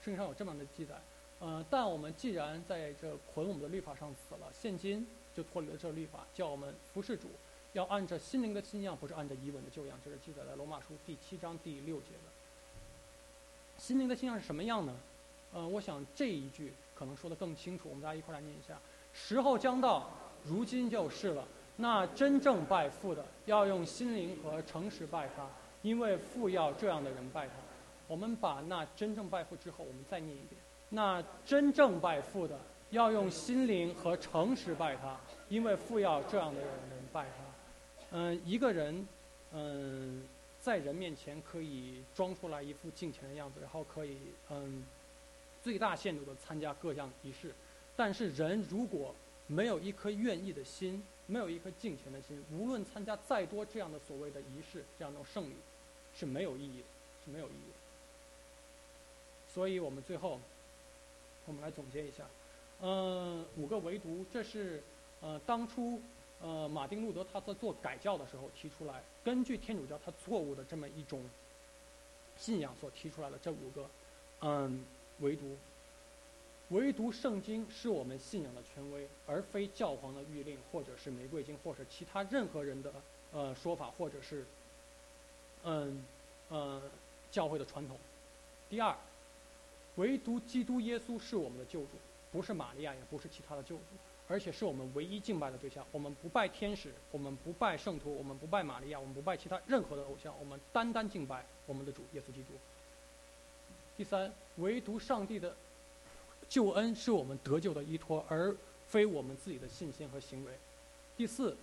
[0.03, 0.95] 圣经上有这么样的记载，
[1.39, 7.29] 呃，但我们既然在这捆我们的律法上死了，现今就脱离了这律法，叫我们服侍主，
[7.71, 13.79] 要按照心灵的新样，不是按照遗文的旧样，这是记载在罗马书第七章第六节的。
[13.79, 14.93] 心灵的新样是什么样呢？
[15.53, 18.77] 嗯，我想这一句可能说的更清楚，我们大家一块来念一下：
[19.13, 20.09] 时候将到，
[20.43, 21.47] 如今就是了。
[21.77, 25.47] 那真正拜父的，要用心灵和诚实拜他，
[25.81, 27.53] 因为父要这样的人拜他。
[28.07, 32.57] 我们把那真正拜父之后，我们再念一遍：那真正拜父的，
[32.91, 35.17] 要用心灵和诚实拜他，
[35.49, 36.69] 因为父要这样的人
[37.11, 38.17] 拜他。
[38.17, 39.07] 嗯，一个人，
[39.51, 40.23] 嗯，
[40.59, 44.17] 在人面前可以装出来一副敬虔的样子，然后可以，
[44.49, 44.83] 嗯。
[45.63, 47.51] 最大限度的参加各项仪式，
[47.95, 49.15] 但是人如果
[49.47, 55.55] 没有一颗愿意的心，没有一颗敬虔的心，无论参加再多这样的所谓的仪式，这样的圣礼，
[56.15, 56.85] 是没有意义的，
[57.25, 57.77] 是没有意义的。
[59.53, 60.39] 所以我们最后，
[61.45, 62.25] 我们来总结一下，
[62.81, 64.81] 嗯，五个唯独，这是
[65.21, 66.01] 呃当初
[66.41, 71.23] 呃马丁路德他在做改教的时候提出来，根据天主教他错误的这么一种
[72.37, 73.89] 信仰所提出来的这五个，
[74.41, 74.85] 嗯。
[75.21, 75.55] 唯独，
[76.69, 82.91] 唯独圣经是我们信仰的权威，而非教皇的谕令，或者是玫瑰经，或者其他任何人的
[83.31, 84.43] 呃说法，或者是
[85.63, 86.03] 嗯
[86.49, 86.81] 呃
[87.31, 87.97] 教会的传统。
[88.67, 88.95] 第二，
[89.97, 91.89] 唯独基督耶稣是我们的救主，
[92.31, 93.83] 不是玛利亚，也不是其他的救主，
[94.27, 95.85] 而且是我们唯一敬拜的对象。
[95.91, 102.53] 我们不拜天使，我们不拜圣徒，我们不拜玛利亚，我们不拜其他任何的偶像，我们单单敬拜我们的主耶稣基督。
[103.95, 105.55] 第三，唯独上帝的
[106.49, 108.55] 救恩是我们得救的依托，而
[108.87, 110.51] 非我们自己的信心和行为。
[111.17, 111.55] 第四，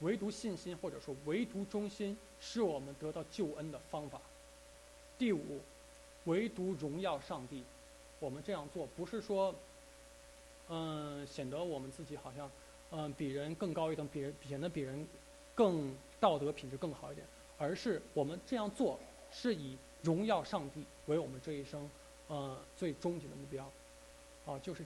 [0.00, 4.20] 唯独信心或者说唯独忠心是我们得到救恩的方法。
[5.18, 5.60] 第五，
[6.24, 7.62] 唯独荣耀上帝，
[8.18, 9.54] 我们这样做不是说，
[10.68, 12.50] 嗯，显得我们自己好像，
[12.90, 15.06] 嗯，比人更高一等，比人显得比人
[15.54, 17.26] 更道德品质更好一点，
[17.58, 18.98] 而是我们这样做
[19.30, 19.76] 是以。
[20.02, 21.88] 荣耀上帝为我们这一生，
[22.26, 23.70] 呃，最终极的目标，
[24.44, 24.80] 啊，就是。